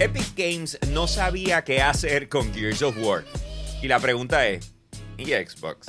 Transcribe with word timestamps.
Epic 0.00 0.36
Games 0.36 0.78
no 0.92 1.08
sabía 1.08 1.64
qué 1.64 1.82
hacer 1.82 2.28
con 2.28 2.54
Gears 2.54 2.82
of 2.82 2.96
War. 2.98 3.24
Y 3.82 3.88
la 3.88 3.98
pregunta 3.98 4.46
es, 4.46 4.72
¿y 5.16 5.24
Xbox? 5.24 5.88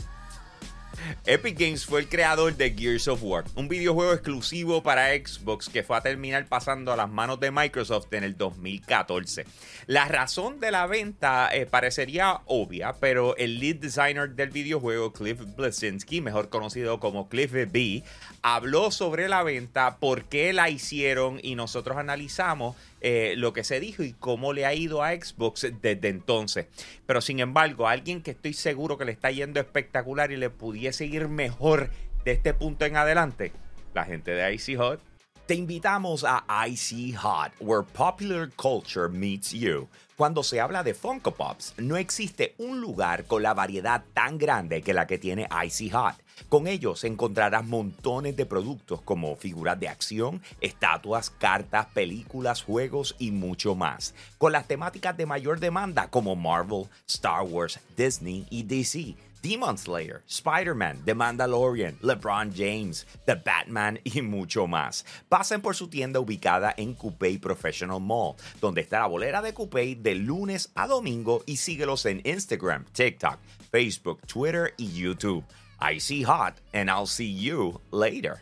Epic 1.27 1.59
Games 1.59 1.85
fue 1.85 1.99
el 2.01 2.09
creador 2.09 2.55
de 2.55 2.71
Gears 2.71 3.07
of 3.07 3.21
War, 3.21 3.45
un 3.53 3.67
videojuego 3.67 4.13
exclusivo 4.13 4.81
para 4.81 5.09
Xbox 5.09 5.69
que 5.69 5.83
fue 5.83 5.95
a 5.95 6.01
terminar 6.01 6.47
pasando 6.47 6.91
a 6.91 6.95
las 6.95 7.07
manos 7.07 7.39
de 7.39 7.51
Microsoft 7.51 8.11
en 8.13 8.23
el 8.23 8.35
2014. 8.35 9.45
La 9.85 10.05
razón 10.05 10.59
de 10.59 10.71
la 10.71 10.87
venta 10.87 11.49
eh, 11.53 11.67
parecería 11.67 12.41
obvia, 12.45 12.95
pero 12.99 13.37
el 13.37 13.59
lead 13.59 13.75
designer 13.75 14.31
del 14.31 14.49
videojuego, 14.49 15.13
Cliff 15.13 15.39
Blasinski, 15.55 16.19
mejor 16.19 16.49
conocido 16.49 16.99
como 16.99 17.29
Cliff 17.29 17.51
B, 17.51 18.03
habló 18.41 18.89
sobre 18.89 19.29
la 19.29 19.43
venta, 19.43 19.97
por 19.97 20.23
qué 20.25 20.51
la 20.51 20.71
hicieron 20.71 21.39
y 21.43 21.53
nosotros 21.53 21.97
analizamos 21.97 22.75
eh, 23.01 23.33
lo 23.37 23.53
que 23.53 23.63
se 23.63 23.79
dijo 23.79 24.03
y 24.03 24.13
cómo 24.13 24.53
le 24.53 24.65
ha 24.65 24.73
ido 24.73 25.03
a 25.03 25.11
Xbox 25.11 25.67
desde 25.81 26.09
entonces. 26.09 26.67
Pero 27.05 27.21
sin 27.21 27.39
embargo, 27.39 27.87
alguien 27.87 28.21
que 28.21 28.31
estoy 28.31 28.53
seguro 28.53 28.97
que 28.97 29.05
le 29.05 29.11
está 29.11 29.31
yendo 29.31 29.59
espectacular 29.59 30.31
y 30.31 30.37
le 30.37 30.49
pudiese 30.49 31.05
ir 31.05 31.27
mejor 31.27 31.89
de 32.25 32.31
este 32.31 32.53
punto 32.53 32.85
en 32.85 32.97
adelante, 32.97 33.51
la 33.93 34.05
gente 34.05 34.31
de 34.31 34.53
Icy 34.53 34.75
Hot. 34.75 35.08
Te 35.49 35.55
invitamos 35.55 36.23
a 36.23 36.43
Icy 36.67 37.13
Hot, 37.13 37.53
where 37.59 37.81
popular 37.81 38.51
culture 38.55 39.09
meets 39.09 39.51
you. 39.51 39.87
Cuando 40.15 40.43
se 40.43 40.61
habla 40.61 40.83
de 40.83 40.93
Funko 40.93 41.31
Pops, 41.31 41.73
no 41.77 41.97
existe 41.97 42.53
un 42.59 42.79
lugar 42.79 43.25
con 43.25 43.41
la 43.41 43.55
variedad 43.55 44.03
tan 44.13 44.37
grande 44.37 44.83
que 44.83 44.93
la 44.93 45.07
que 45.07 45.17
tiene 45.17 45.49
Icy 45.65 45.89
Hot. 45.89 46.13
Con 46.49 46.67
ellos 46.67 47.03
encontrarás 47.03 47.65
montones 47.65 48.35
de 48.35 48.45
productos 48.45 49.01
como 49.01 49.35
figuras 49.35 49.79
de 49.79 49.87
acción, 49.87 50.39
estatuas, 50.61 51.31
cartas, 51.31 51.87
películas, 51.87 52.61
juegos 52.61 53.15
y 53.17 53.31
mucho 53.31 53.73
más. 53.73 54.13
Con 54.37 54.51
las 54.51 54.67
temáticas 54.67 55.17
de 55.17 55.25
mayor 55.25 55.59
demanda 55.59 56.09
como 56.11 56.35
Marvel, 56.35 56.85
Star 57.07 57.41
Wars, 57.41 57.79
Disney 57.97 58.45
y 58.51 58.61
DC. 58.61 59.15
Demon 59.41 59.77
Slayer, 59.77 60.23
Spider-Man, 60.27 61.03
The 61.05 61.13
Mandalorian, 61.13 61.95
LeBron 62.01 62.51
James, 62.53 63.05
The 63.25 63.35
Batman 63.35 63.99
y 64.03 64.21
mucho 64.21 64.67
más. 64.67 65.05
Pasen 65.29 65.61
por 65.61 65.75
su 65.75 65.87
tienda 65.87 66.19
ubicada 66.19 66.73
en 66.77 66.93
Coupé 66.93 67.39
Professional 67.39 68.01
Mall, 68.01 68.35
donde 68.59 68.81
está 68.81 68.99
la 68.99 69.07
bolera 69.07 69.41
de 69.41 69.53
Coupé 69.53 69.95
de 69.95 70.15
lunes 70.15 70.69
a 70.75 70.87
domingo 70.87 71.43
y 71.45 71.57
síguelos 71.57 72.05
en 72.05 72.21
Instagram, 72.25 72.85
TikTok, 72.93 73.39
Facebook, 73.71 74.19
Twitter 74.27 74.73
y 74.77 74.91
YouTube. 74.91 75.43
I 75.81 75.99
see 75.99 76.23
hot 76.23 76.55
and 76.73 76.89
I'll 76.89 77.07
see 77.07 77.31
you 77.31 77.79
later. 77.91 78.41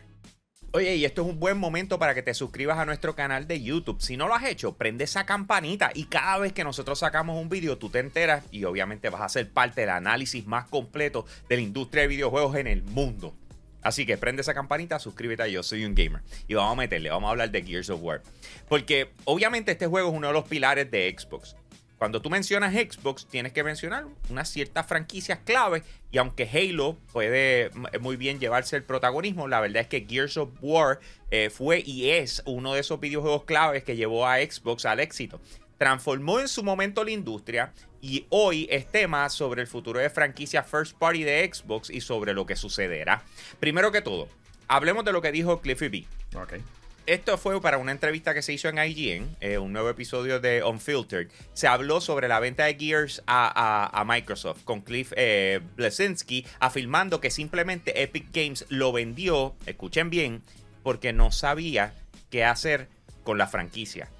Oye, 0.72 0.96
y 0.96 1.06
esto 1.06 1.22
es 1.22 1.28
un 1.28 1.40
buen 1.40 1.56
momento 1.56 1.98
para 1.98 2.14
que 2.14 2.22
te 2.22 2.34
suscribas 2.34 2.78
a 2.78 2.84
nuestro 2.84 3.16
canal 3.16 3.46
de 3.46 3.62
YouTube. 3.62 4.02
Si 4.02 4.18
no 4.18 4.28
lo 4.28 4.34
has 4.34 4.44
hecho, 4.44 4.76
prende 4.76 5.04
esa 5.04 5.24
campanita 5.24 5.90
y 5.94 6.04
cada 6.04 6.36
vez 6.36 6.52
que 6.52 6.62
nosotros 6.62 6.98
sacamos 6.98 7.40
un 7.40 7.48
video, 7.48 7.78
tú 7.78 7.88
te 7.88 8.00
enteras 8.00 8.44
y 8.50 8.64
obviamente 8.64 9.08
vas 9.08 9.22
a 9.22 9.30
ser 9.30 9.50
parte 9.50 9.80
del 9.80 9.90
análisis 9.90 10.46
más 10.46 10.68
completo 10.68 11.24
de 11.48 11.56
la 11.56 11.62
industria 11.62 12.02
de 12.02 12.08
videojuegos 12.08 12.54
en 12.56 12.66
el 12.66 12.82
mundo. 12.82 13.34
Así 13.80 14.04
que 14.04 14.18
prende 14.18 14.42
esa 14.42 14.52
campanita, 14.52 14.98
suscríbete 14.98 15.44
a 15.44 15.48
Yo 15.48 15.62
Soy 15.62 15.86
un 15.86 15.94
Gamer. 15.94 16.20
Y 16.48 16.52
vamos 16.52 16.74
a 16.74 16.76
meterle, 16.76 17.08
vamos 17.08 17.28
a 17.28 17.30
hablar 17.30 17.50
de 17.50 17.62
Gears 17.62 17.88
of 17.88 18.02
War. 18.02 18.22
Porque 18.68 19.10
obviamente 19.24 19.72
este 19.72 19.86
juego 19.86 20.10
es 20.10 20.14
uno 20.14 20.26
de 20.26 20.34
los 20.34 20.44
pilares 20.44 20.90
de 20.90 21.16
Xbox. 21.16 21.56
Cuando 21.98 22.22
tú 22.22 22.30
mencionas 22.30 22.74
Xbox, 22.74 23.26
tienes 23.26 23.52
que 23.52 23.64
mencionar 23.64 24.06
unas 24.30 24.48
ciertas 24.48 24.86
franquicias 24.86 25.40
clave. 25.44 25.82
Y 26.12 26.18
aunque 26.18 26.48
Halo 26.48 26.96
puede 27.12 27.70
muy 28.00 28.16
bien 28.16 28.38
llevarse 28.38 28.76
el 28.76 28.84
protagonismo, 28.84 29.48
la 29.48 29.60
verdad 29.60 29.82
es 29.82 29.88
que 29.88 30.06
Gears 30.08 30.36
of 30.36 30.50
War 30.60 31.00
eh, 31.32 31.50
fue 31.50 31.82
y 31.84 32.10
es 32.10 32.42
uno 32.46 32.74
de 32.74 32.80
esos 32.80 33.00
videojuegos 33.00 33.44
claves 33.44 33.82
que 33.82 33.96
llevó 33.96 34.26
a 34.26 34.36
Xbox 34.36 34.86
al 34.86 35.00
éxito. 35.00 35.40
Transformó 35.76 36.38
en 36.38 36.48
su 36.48 36.62
momento 36.62 37.02
la 37.02 37.10
industria 37.10 37.72
y 38.00 38.26
hoy 38.30 38.68
es 38.70 38.86
tema 38.86 39.28
sobre 39.28 39.62
el 39.62 39.66
futuro 39.66 39.98
de 39.98 40.08
franquicia 40.08 40.62
First 40.62 40.96
Party 40.98 41.24
de 41.24 41.50
Xbox 41.52 41.90
y 41.90 42.00
sobre 42.00 42.32
lo 42.32 42.46
que 42.46 42.54
sucederá. 42.54 43.24
Primero 43.58 43.90
que 43.90 44.02
todo, 44.02 44.28
hablemos 44.68 45.04
de 45.04 45.12
lo 45.12 45.20
que 45.20 45.32
dijo 45.32 45.60
Cliffy 45.60 45.88
B. 45.88 46.06
Okay 46.34 46.62
esto 47.08 47.38
fue 47.38 47.58
para 47.62 47.78
una 47.78 47.90
entrevista 47.90 48.34
que 48.34 48.42
se 48.42 48.52
hizo 48.52 48.68
en 48.68 48.76
IGN, 48.76 49.36
eh, 49.40 49.56
un 49.56 49.72
nuevo 49.72 49.88
episodio 49.88 50.40
de 50.40 50.62
Unfiltered. 50.62 51.30
Se 51.54 51.66
habló 51.66 52.02
sobre 52.02 52.28
la 52.28 52.38
venta 52.38 52.66
de 52.66 52.74
Gears 52.74 53.22
a, 53.26 54.04
Microsoft 54.06 54.62
con 54.64 54.82
Cliff 54.82 55.12
eh, 55.16 55.60
Blesinski 55.76 56.46
afirmando 56.60 57.20
que 57.20 57.30
simplemente 57.30 58.02
Epic 58.02 58.26
Games 58.30 58.66
lo 58.68 58.92
vendió, 58.92 59.54
escuchen 59.64 60.10
bien, 60.10 60.42
porque 60.82 61.14
no 61.14 61.32
sabía 61.32 61.94
qué 62.28 62.44
hacer 62.44 62.88
con 63.24 63.38
la 63.38 63.46
franquicia. 63.46 64.10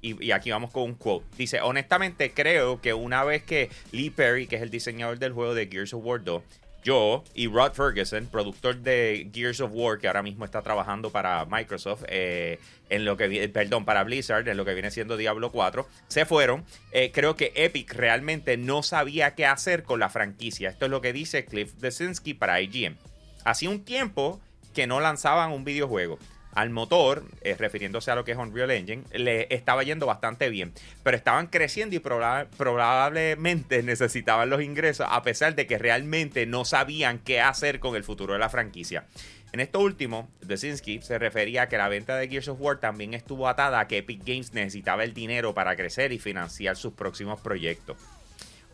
Y, 0.00 0.30
aquí 0.30 0.50
vamos 0.50 0.70
con 0.70 0.84
un 0.84 0.94
quote. 0.94 1.26
Dice, 1.36 1.60
honestamente 1.60 2.32
creo 2.32 2.80
que 2.80 2.94
una 2.94 3.24
vez 3.24 3.42
que 3.42 3.68
Lee 3.92 4.08
Perry, 4.08 4.46
que 4.46 4.56
es 4.56 4.62
el 4.62 4.70
diseñador 4.70 5.18
del 5.18 5.32
juego 5.32 5.54
de 5.54 5.66
Gears 5.66 5.92
of 5.92 6.02
War 6.02 6.24
2, 6.24 6.42
yo 6.82 7.24
y 7.34 7.48
Rod 7.48 7.72
Ferguson, 7.72 8.26
productor 8.26 8.76
de 8.76 9.30
Gears 9.32 9.60
of 9.60 9.70
War, 9.74 9.98
que 9.98 10.06
ahora 10.06 10.22
mismo 10.22 10.44
está 10.44 10.62
trabajando 10.62 11.10
para 11.10 11.44
Microsoft, 11.44 12.04
eh, 12.08 12.58
en 12.88 13.04
lo 13.04 13.16
que 13.16 13.48
perdón, 13.48 13.84
para 13.84 14.04
Blizzard, 14.04 14.48
en 14.48 14.56
lo 14.56 14.64
que 14.64 14.74
viene 14.74 14.90
siendo 14.90 15.16
Diablo 15.16 15.52
4, 15.52 15.86
se 16.08 16.24
fueron. 16.24 16.64
Eh, 16.92 17.10
creo 17.12 17.36
que 17.36 17.52
Epic 17.54 17.92
realmente 17.94 18.56
no 18.56 18.82
sabía 18.82 19.34
qué 19.34 19.46
hacer 19.46 19.82
con 19.82 20.00
la 20.00 20.08
franquicia. 20.08 20.70
Esto 20.70 20.86
es 20.86 20.90
lo 20.90 21.00
que 21.00 21.12
dice 21.12 21.44
Cliff 21.44 21.74
Desinski 21.74 22.34
para 22.34 22.60
IGN. 22.60 22.96
Hacía 23.44 23.70
un 23.70 23.84
tiempo 23.84 24.40
que 24.74 24.86
no 24.86 25.00
lanzaban 25.00 25.52
un 25.52 25.64
videojuego 25.64 26.18
al 26.58 26.70
motor, 26.70 27.22
eh, 27.42 27.54
refiriéndose 27.56 28.10
a 28.10 28.16
lo 28.16 28.24
que 28.24 28.32
es 28.32 28.36
Unreal 28.36 28.72
Engine, 28.72 29.04
le 29.12 29.46
estaba 29.54 29.84
yendo 29.84 30.06
bastante 30.06 30.48
bien. 30.48 30.72
Pero 31.04 31.16
estaban 31.16 31.46
creciendo 31.46 31.94
y 31.94 32.00
probablemente 32.00 33.82
necesitaban 33.84 34.50
los 34.50 34.60
ingresos, 34.60 35.06
a 35.08 35.22
pesar 35.22 35.54
de 35.54 35.68
que 35.68 35.78
realmente 35.78 36.46
no 36.46 36.64
sabían 36.64 37.20
qué 37.20 37.40
hacer 37.40 37.78
con 37.78 37.94
el 37.94 38.02
futuro 38.02 38.32
de 38.32 38.40
la 38.40 38.48
franquicia. 38.48 39.04
En 39.52 39.60
esto 39.60 39.78
último, 39.78 40.28
Desinski 40.40 41.00
se 41.00 41.16
refería 41.20 41.62
a 41.62 41.68
que 41.68 41.78
la 41.78 41.88
venta 41.88 42.16
de 42.16 42.26
Gears 42.26 42.48
of 42.48 42.60
War 42.60 42.80
también 42.80 43.14
estuvo 43.14 43.46
atada 43.46 43.78
a 43.78 43.86
que 43.86 43.98
Epic 43.98 44.24
Games 44.24 44.52
necesitaba 44.52 45.04
el 45.04 45.14
dinero 45.14 45.54
para 45.54 45.76
crecer 45.76 46.12
y 46.12 46.18
financiar 46.18 46.76
sus 46.76 46.92
próximos 46.92 47.40
proyectos. 47.40 47.96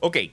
Ok, 0.00 0.16
e, 0.16 0.32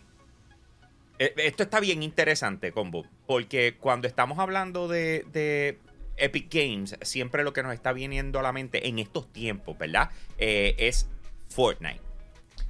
esto 1.35 1.63
está 1.63 1.81
bien 1.81 2.01
interesante, 2.01 2.72
Combo, 2.72 3.06
porque 3.28 3.75
cuando 3.78 4.07
estamos 4.07 4.40
hablando 4.40 4.88
de 4.88 5.78
Epic 6.21 6.53
Games, 6.53 6.95
siempre 7.01 7.43
lo 7.43 7.53
que 7.53 7.63
nos 7.63 7.73
está 7.73 7.93
viniendo 7.93 8.39
a 8.39 8.43
la 8.43 8.51
mente 8.51 8.87
en 8.87 8.99
estos 8.99 9.31
tiempos, 9.33 9.77
¿verdad? 9.77 10.09
Eh, 10.37 10.75
es 10.77 11.07
Fortnite. 11.49 12.01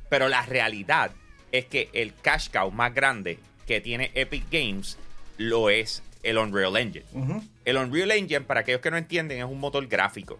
Pero 0.09 0.27
la 0.29 0.45
realidad 0.45 1.11
es 1.51 1.65
que 1.65 1.89
el 1.93 2.13
cash 2.15 2.49
cow 2.49 2.71
más 2.71 2.93
grande 2.93 3.39
que 3.67 3.81
tiene 3.81 4.11
Epic 4.13 4.45
Games 4.51 4.97
lo 5.37 5.69
es 5.69 6.03
el 6.23 6.37
Unreal 6.37 6.77
Engine. 6.77 7.05
El 7.65 7.77
Unreal 7.77 8.11
Engine, 8.11 8.41
para 8.41 8.61
aquellos 8.61 8.81
que 8.81 8.91
no 8.91 8.97
entienden, 8.97 9.39
es 9.39 9.45
un 9.45 9.59
motor 9.59 9.85
gráfico. 9.87 10.37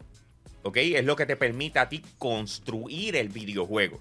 ¿Ok? 0.63 0.77
Es 0.77 1.05
lo 1.05 1.16
que 1.16 1.25
te 1.25 1.35
permite 1.35 1.79
a 1.79 1.89
ti 1.89 2.03
construir 2.17 3.16
el 3.16 3.29
videojuego. 3.29 3.97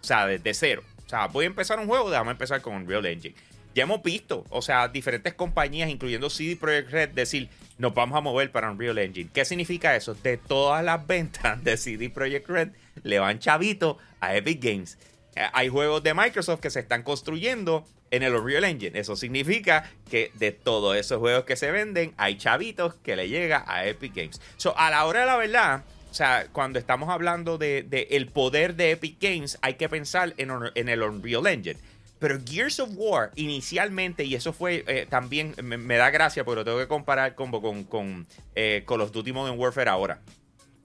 O 0.00 0.04
sea, 0.04 0.26
desde 0.26 0.54
cero. 0.54 0.82
O 1.04 1.08
sea, 1.08 1.26
voy 1.26 1.44
a 1.44 1.48
empezar 1.48 1.78
un 1.78 1.86
juego, 1.86 2.10
déjame 2.10 2.32
empezar 2.32 2.62
con 2.62 2.74
Unreal 2.74 3.06
Engine. 3.06 3.34
Ya 3.74 3.84
hemos 3.84 4.02
visto, 4.02 4.44
o 4.50 4.62
sea, 4.62 4.88
diferentes 4.88 5.34
compañías, 5.34 5.88
incluyendo 5.90 6.30
CD 6.30 6.56
Projekt 6.56 6.90
Red, 6.90 7.08
decir, 7.10 7.48
nos 7.78 7.94
vamos 7.94 8.16
a 8.16 8.20
mover 8.20 8.50
para 8.50 8.70
Unreal 8.70 8.98
Engine. 8.98 9.30
¿Qué 9.32 9.44
significa 9.44 9.94
eso? 9.94 10.14
De 10.14 10.36
todas 10.36 10.84
las 10.84 11.06
ventas 11.06 11.62
de 11.62 11.76
CD 11.76 12.10
Projekt 12.10 12.48
Red, 12.48 12.68
le 13.02 13.18
van 13.18 13.38
chavito 13.38 13.98
a 14.20 14.34
Epic 14.34 14.62
Games. 14.62 14.98
Eh, 15.36 15.46
hay 15.52 15.68
juegos 15.68 16.02
de 16.02 16.14
Microsoft 16.14 16.60
que 16.60 16.70
se 16.70 16.80
están 16.80 17.02
construyendo 17.02 17.84
en 18.10 18.22
el 18.22 18.34
Unreal 18.34 18.64
Engine. 18.64 18.98
Eso 18.98 19.16
significa 19.16 19.90
que 20.10 20.32
de 20.34 20.52
todos 20.52 20.96
esos 20.96 21.18
juegos 21.18 21.44
que 21.44 21.56
se 21.56 21.70
venden, 21.70 22.14
hay 22.16 22.36
chavitos 22.36 22.94
que 22.96 23.16
le 23.16 23.28
llega 23.28 23.64
a 23.66 23.86
Epic 23.86 24.14
Games. 24.14 24.40
So, 24.56 24.76
a 24.76 24.90
la 24.90 25.04
hora 25.04 25.20
de 25.20 25.26
la 25.26 25.36
verdad, 25.36 25.84
o 26.10 26.14
sea, 26.14 26.46
cuando 26.52 26.78
estamos 26.78 27.10
hablando 27.10 27.58
de, 27.58 27.86
el 28.10 28.26
poder 28.28 28.74
de 28.74 28.92
Epic 28.92 29.18
Games, 29.20 29.58
hay 29.62 29.74
que 29.74 29.88
pensar 29.88 30.34
en, 30.38 30.50
en 30.74 30.88
el 30.88 31.02
Unreal 31.02 31.46
Engine. 31.46 31.78
Pero 32.18 32.38
Gears 32.44 32.80
of 32.80 32.90
War, 32.94 33.30
inicialmente, 33.36 34.24
y 34.24 34.34
eso 34.34 34.52
fue 34.52 34.84
eh, 34.88 35.06
también, 35.08 35.54
me, 35.62 35.96
da 35.96 36.10
gracia 36.10 36.44
porque 36.44 36.56
lo 36.56 36.64
tengo 36.64 36.78
que 36.78 36.88
comparar 36.88 37.34
con, 37.34 37.50
con, 37.50 37.84
con 37.84 38.26
eh, 38.54 38.84
Call 38.86 39.00
of 39.02 39.12
Duty 39.12 39.32
Modern 39.32 39.58
Warfare 39.58 39.90
ahora. 39.90 40.20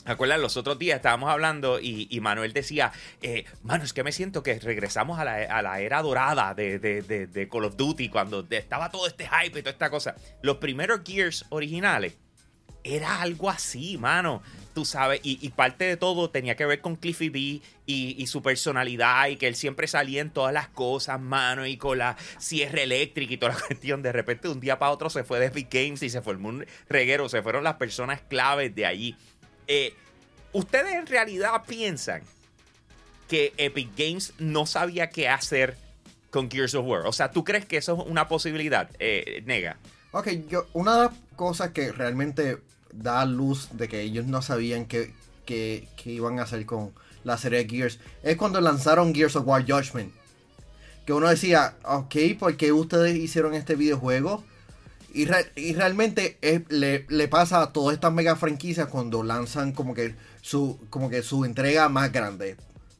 ¿Acuerdan? 0.06 0.41
Los 0.41 0.57
otros 0.57 0.77
días 0.77 0.97
estábamos 0.97 1.30
hablando 1.30 1.80
y, 1.80 2.19
Manuel 2.19 2.51
decía, 2.51 2.91
eh, 3.21 3.45
mano, 3.63 3.85
es 3.85 3.94
que 3.94 4.03
me 4.03 4.12
siento 4.12 4.44
que 4.44 4.59
regresamos 4.59 5.18
a 5.18 5.24
la, 5.24 5.80
era 5.80 6.01
dorada 6.01 6.53
de, 6.53 6.77
de, 6.77 7.50
Call 7.50 7.65
of 7.65 7.77
Duty, 7.77 8.09
cuando 8.09 8.45
estaba 8.50 8.91
todo 8.91 9.07
este 9.07 9.29
hype 9.29 9.59
y 9.59 9.62
toda 9.62 9.71
esta 9.71 9.89
cosa. 9.89 10.15
Los 10.41 10.57
primeros 10.57 11.01
Gears 11.06 11.45
originales 11.50 12.18
era 12.83 13.21
algo 13.21 13.50
así, 13.50 13.97
mano 13.97 14.41
tú 14.74 14.86
sabes, 14.86 15.20
y, 15.24 15.50
parte 15.50 15.86
de 15.86 15.98
todo 15.98 16.30
tenía 16.30 16.56
que 16.56 16.66
ver 16.66 16.81
con 16.81 16.96
Cliffy 16.96 17.30
B 17.30 17.62
y, 17.86 18.28
su 18.28 18.42
personalidad 18.42 19.28
y 19.28 19.38
que 19.38 19.48
él 19.48 19.56
siempre 19.56 19.88
salía 19.88 20.22
en 20.22 20.31
todas 20.31 20.54
las 20.54 20.68
cosas, 20.68 21.20
mano, 21.20 21.66
y 21.66 21.78
con 21.78 21.98
la 21.98 22.18
cierre 22.40 22.84
eléctrica 22.84 23.34
y 23.34 23.38
toda 23.38 23.54
la 23.54 23.60
cuestión. 23.68 24.02
De 24.02 24.12
repente, 24.12 24.48
de 24.48 24.54
un 24.54 24.60
día 24.60 24.80
para 24.80 24.92
otro 24.92 25.10
se 25.10 25.24
fue 25.24 25.40
de 25.40 25.48
Epic 25.48 25.68
Games 25.72 26.04
y 26.04 26.10
se 26.10 26.22
formó 26.22 26.50
un 26.50 26.66
reguero, 26.90 27.30
se 27.30 27.42
fueron 27.42 27.64
las 27.64 27.75
personas 27.75 28.22
claves 28.22 28.74
de 28.75 28.86
allí. 28.86 29.16
Eh, 29.68 29.94
¿Ustedes 30.52 30.94
en 30.94 31.08
realidad 31.08 31.64
piensan 31.68 32.22
que 33.28 33.54
Epic 33.58 33.90
Games 33.98 34.34
no 34.38 34.66
sabía 34.66 35.10
qué 35.10 35.30
hacer 35.30 35.78
con 36.34 36.50
Gears 36.50 36.74
of 36.74 36.86
War. 36.86 37.06
O 37.06 37.14
sea, 37.14 37.31
¿tú 37.31 37.44
crees 37.44 37.66
que 37.66 37.78
eso 37.78 37.94
es 37.94 38.10
una 38.10 38.28
posibilidad, 38.28 38.90
eh, 39.00 39.44
Nega? 39.46 39.78
Ok, 40.12 40.30
yo, 40.50 40.66
una 40.74 40.96
de 40.96 41.04
las 41.04 41.12
cosas 41.36 41.70
que 41.72 41.92
realmente 41.92 42.58
da 42.94 43.25
luz 43.25 43.69
de 43.74 43.88
que 43.88 44.01
ellos 44.01 44.25
no 44.25 44.42
sabían 44.42 44.86
qué, 44.86 45.13
qué, 45.45 45.88
qué 45.95 46.12
iban 46.12 46.40
a 46.40 46.44
hacer 46.44 46.66
con 46.66 46.92
la 47.24 47.38
serie 47.38 47.63
de 47.63 47.69
Gears 47.69 48.00
es 48.22 48.38
cuando 48.38 48.62
lanzaron 48.62 49.13
Gears 49.13 49.36
of 49.36 49.48
War 49.48 49.66
Judgment. 49.66 50.13
Que 51.06 51.13
uno 51.13 51.28
decía, 51.30 51.75
ok, 51.84 52.16
¿por 52.40 52.56
qué 52.56 52.72
ustedes 52.72 53.16
hicieron 53.18 53.54
este 53.54 53.75
videojuego? 53.75 54.44
Y, 55.13 55.25
realmente 55.25 56.40
le, 56.69 57.28
pasa 57.28 57.62
a 57.62 57.72
todas 57.72 57.94
estas 57.94 58.12
mega 58.12 58.36
franquicias 58.36 58.88
cuando 58.88 59.22
lanzan 59.22 59.72
como 59.72 59.94
que 59.94 60.16
su, 60.42 60.80
como 60.89 61.10
que 61.10 61.22
su 61.22 61.46
entrega 61.46 61.88
más 61.88 62.12
grande. 62.12 62.57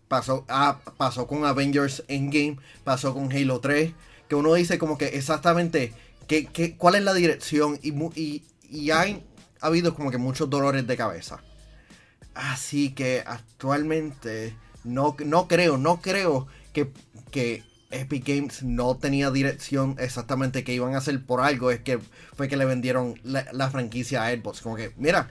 Pasó, 0.08 0.46
ah, 0.48 0.80
pasó 0.98 1.26
con 1.26 1.44
Avengers 1.44 2.04
Endgame, 2.08 2.58
pasó 2.84 3.16
con 3.16 3.32
Halo 3.32 3.60
3, 3.62 3.94
que 4.30 4.36
uno 4.36 4.54
dice 4.54 4.78
como 4.78 4.98
que 4.98 5.08
exactamente 5.08 5.94
que, 6.28 6.76
cuál 6.78 6.96
es 6.96 7.04
la 7.04 7.16
dirección 7.16 7.80
y, 7.82 7.94
y, 8.20 8.44
y 8.70 8.92
hay, 8.92 9.24
ha 9.64 9.68
habido 9.68 9.96
como 9.96 10.12
que 10.12 10.18
muchos 10.18 10.50
dolores 10.50 10.86
de 10.86 10.98
cabeza. 10.98 11.42
Así 12.36 12.94
que 12.94 13.24
actualmente 13.26 14.56
no, 14.84 15.16
no 15.26 15.48
creo, 15.48 15.78
no 15.78 16.02
creo 16.02 16.48
que, 16.74 16.92
que 17.32 17.64
Epic 17.90 18.28
Games 18.28 18.64
no 18.64 18.98
tenía 18.98 19.32
dirección 19.32 19.96
exactamente 20.00 20.66
que 20.66 20.74
iban 20.74 20.96
a 20.96 20.98
hacer 20.98 21.24
por 21.26 21.40
algo. 21.40 21.72
Es 21.72 21.80
que 21.80 22.00
fue 22.36 22.50
que 22.50 22.58
le 22.58 22.66
vendieron 22.66 23.20
la, 23.24 23.70
franquicia 23.70 24.26
a 24.26 24.32
Xbox. 24.36 24.60
Como 24.60 24.76
que, 24.76 24.92
mira, 24.98 25.30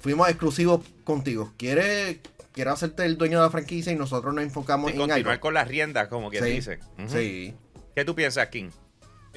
fuimos 0.00 0.28
exclusivos 0.28 0.80
contigo. 1.04 1.52
¿Quieres, 1.56 2.18
quiere 2.52 2.70
hacerte 2.70 3.04
el 3.04 3.18
dueño 3.18 3.38
de 3.38 3.44
la 3.44 3.50
franquicia 3.50 3.92
y 3.92 3.96
nosotros 3.96 4.34
nos 4.34 4.42
enfocamos 4.42 4.90
en 4.90 4.98
continuar 4.98 5.38
con 5.38 5.54
las 5.54 5.68
riendas, 5.68 6.08
como 6.08 6.28
quien 6.28 6.44
dice. 6.44 6.80
Sí. 7.06 7.54
¿Qué 7.94 8.04
tú 8.04 8.16
piensas, 8.16 8.48
King? 8.48 8.70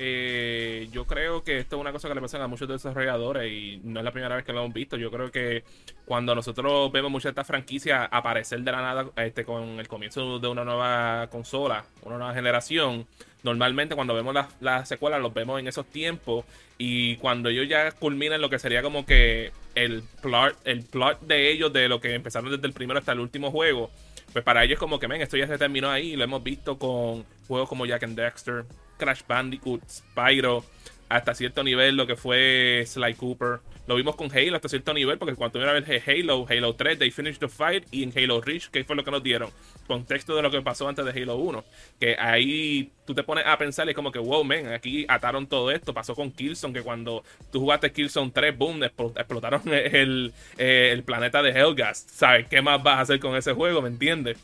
Eh, 0.03 0.87
yo 0.91 1.05
creo 1.05 1.43
que 1.43 1.59
esto 1.59 1.75
es 1.75 1.79
una 1.79 1.91
cosa 1.91 2.07
que 2.07 2.15
le 2.15 2.21
pasa 2.21 2.43
a 2.43 2.47
muchos 2.47 2.67
desarrolladores 2.67 3.51
y 3.51 3.79
no 3.83 3.99
es 3.99 4.03
la 4.03 4.11
primera 4.11 4.35
vez 4.35 4.43
que 4.43 4.51
lo 4.51 4.61
hemos 4.61 4.73
visto. 4.73 4.97
Yo 4.97 5.11
creo 5.11 5.29
que 5.29 5.63
cuando 6.05 6.33
nosotros 6.33 6.91
vemos 6.91 7.11
muchas 7.11 7.25
de 7.25 7.29
estas 7.29 7.45
franquicias 7.45 8.09
aparecer 8.09 8.61
de 8.61 8.71
la 8.71 8.81
nada 8.81 9.11
este, 9.17 9.45
con 9.45 9.79
el 9.79 9.87
comienzo 9.87 10.39
de 10.39 10.47
una 10.47 10.65
nueva 10.65 11.27
consola, 11.27 11.85
una 12.01 12.17
nueva 12.17 12.33
generación, 12.33 13.05
normalmente 13.43 13.93
cuando 13.93 14.15
vemos 14.15 14.33
las 14.33 14.47
la 14.59 14.83
secuelas 14.87 15.21
los 15.21 15.35
vemos 15.35 15.59
en 15.59 15.67
esos 15.67 15.85
tiempos 15.85 16.45
y 16.79 17.17
cuando 17.17 17.49
ellos 17.49 17.69
ya 17.69 17.91
culminan 17.91 18.41
lo 18.41 18.49
que 18.49 18.57
sería 18.57 18.81
como 18.81 19.05
que 19.05 19.51
el 19.75 20.01
plot, 20.23 20.57
el 20.63 20.83
plot 20.83 21.21
de 21.21 21.51
ellos, 21.51 21.71
de 21.73 21.87
lo 21.87 22.01
que 22.01 22.15
empezaron 22.15 22.49
desde 22.49 22.65
el 22.65 22.73
primero 22.73 22.97
hasta 22.97 23.11
el 23.11 23.19
último 23.19 23.51
juego, 23.51 23.91
pues 24.33 24.43
para 24.45 24.63
ellos 24.63 24.79
como 24.79 24.99
que, 24.99 25.07
ven, 25.07 25.21
esto 25.21 25.37
ya 25.37 25.47
se 25.47 25.57
terminó 25.57 25.89
ahí 25.89 26.15
lo 26.15 26.23
hemos 26.23 26.43
visto 26.43 26.77
con 26.77 27.25
juegos 27.47 27.67
como 27.67 27.85
Jack 27.85 28.03
and 28.03 28.17
Dexter, 28.17 28.65
Crash 28.97 29.21
Bandicoot, 29.27 29.81
Spyro, 29.89 30.63
hasta 31.09 31.33
cierto 31.33 31.63
nivel 31.63 31.95
lo 31.95 32.07
que 32.07 32.15
fue 32.15 32.83
Sly 32.85 33.15
Cooper. 33.15 33.59
Lo 33.87 33.95
vimos 33.95 34.15
con 34.15 34.31
Halo 34.31 34.55
hasta 34.55 34.69
cierto 34.69 34.93
nivel, 34.93 35.17
porque 35.17 35.35
cuando 35.35 35.61
a 35.61 35.73
ver 35.73 36.03
Halo, 36.05 36.45
Halo 36.49 36.73
3, 36.75 36.99
They 36.99 37.11
Finished 37.11 37.39
the 37.39 37.47
Fight, 37.47 37.85
y 37.91 38.03
en 38.03 38.13
Halo 38.15 38.41
Reach, 38.41 38.69
que 38.69 38.83
fue 38.83 38.95
lo 38.95 39.03
que 39.03 39.11
nos 39.11 39.23
dieron. 39.23 39.49
Contexto 39.87 40.35
de 40.35 40.41
lo 40.41 40.51
que 40.51 40.61
pasó 40.61 40.87
antes 40.87 41.03
de 41.03 41.11
Halo 41.11 41.35
1. 41.37 41.63
Que 41.99 42.15
ahí 42.17 42.91
tú 43.05 43.13
te 43.15 43.23
pones 43.23 43.45
a 43.45 43.57
pensar 43.57 43.87
y 43.87 43.91
es 43.91 43.95
como 43.95 44.11
que, 44.11 44.19
wow, 44.19 44.43
man, 44.43 44.67
aquí 44.67 45.05
ataron 45.07 45.47
todo 45.47 45.71
esto. 45.71 45.93
Pasó 45.93 46.15
con 46.15 46.31
Killzone, 46.31 46.73
que 46.73 46.81
cuando 46.81 47.23
tú 47.51 47.59
jugaste 47.59 47.91
Killzone 47.91 48.31
3, 48.31 48.57
boom, 48.57 48.83
explotaron 48.83 49.61
el, 49.73 50.33
el 50.57 51.03
planeta 51.03 51.41
de 51.41 51.51
Hellgas. 51.51 52.05
¿Sabes? 52.09 52.47
¿Qué 52.47 52.61
más 52.61 52.81
vas 52.81 52.97
a 52.97 53.01
hacer 53.01 53.19
con 53.19 53.35
ese 53.35 53.53
juego? 53.53 53.81
¿Me 53.81 53.89
entiendes? 53.89 54.37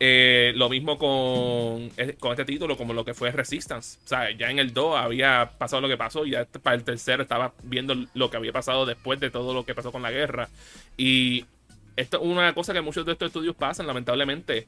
Eh, 0.00 0.52
lo 0.56 0.68
mismo 0.68 0.98
con, 0.98 1.90
eh, 1.96 2.16
con 2.18 2.32
este 2.32 2.44
título, 2.44 2.76
como 2.76 2.92
lo 2.92 3.04
que 3.04 3.14
fue 3.14 3.30
Resistance. 3.30 3.98
O 4.04 4.08
sea, 4.08 4.30
ya 4.32 4.50
en 4.50 4.58
el 4.58 4.74
2 4.74 4.96
había 4.96 5.50
pasado 5.56 5.82
lo 5.82 5.88
que 5.88 5.96
pasó, 5.96 6.26
y 6.26 6.32
ya 6.32 6.46
para 6.62 6.76
el 6.76 6.84
tercero 6.84 7.22
estaba 7.22 7.52
viendo 7.62 7.94
lo 8.14 8.30
que 8.30 8.36
había 8.36 8.52
pasado 8.52 8.86
después 8.86 9.20
de 9.20 9.30
todo 9.30 9.54
lo 9.54 9.64
que 9.64 9.74
pasó 9.74 9.92
con 9.92 10.02
la 10.02 10.10
guerra. 10.10 10.48
Y 10.96 11.44
esto 11.96 12.18
es 12.18 12.22
una 12.24 12.52
cosa 12.54 12.72
que 12.72 12.80
muchos 12.80 13.06
de 13.06 13.12
estos 13.12 13.28
estudios 13.28 13.54
pasan, 13.54 13.86
lamentablemente. 13.86 14.66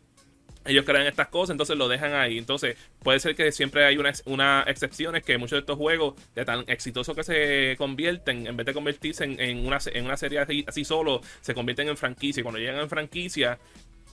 Ellos 0.64 0.84
crean 0.84 1.06
estas 1.06 1.28
cosas, 1.28 1.54
entonces 1.54 1.76
lo 1.76 1.86
dejan 1.86 2.14
ahí. 2.14 2.38
Entonces, 2.38 2.76
puede 3.00 3.20
ser 3.20 3.36
que 3.36 3.52
siempre 3.52 3.84
hay 3.84 3.98
una, 3.98 4.12
una 4.24 4.64
excepción, 4.66 5.14
es 5.14 5.22
que 5.22 5.38
muchos 5.38 5.56
de 5.56 5.60
estos 5.60 5.76
juegos, 5.76 6.14
de 6.34 6.44
tan 6.44 6.64
exitosos 6.66 7.14
que 7.14 7.22
se 7.22 7.76
convierten, 7.78 8.46
en 8.48 8.56
vez 8.56 8.66
de 8.66 8.74
convertirse 8.74 9.24
en, 9.24 9.64
una, 9.64 9.78
en 9.92 10.04
una 10.04 10.16
serie 10.16 10.40
así, 10.40 10.84
solo, 10.84 11.20
se 11.40 11.54
convierten 11.54 11.88
en 11.88 11.96
franquicia. 11.96 12.40
Y 12.40 12.42
cuando 12.42 12.58
llegan 12.58 12.80
en 12.80 12.88
franquicia, 12.88 13.58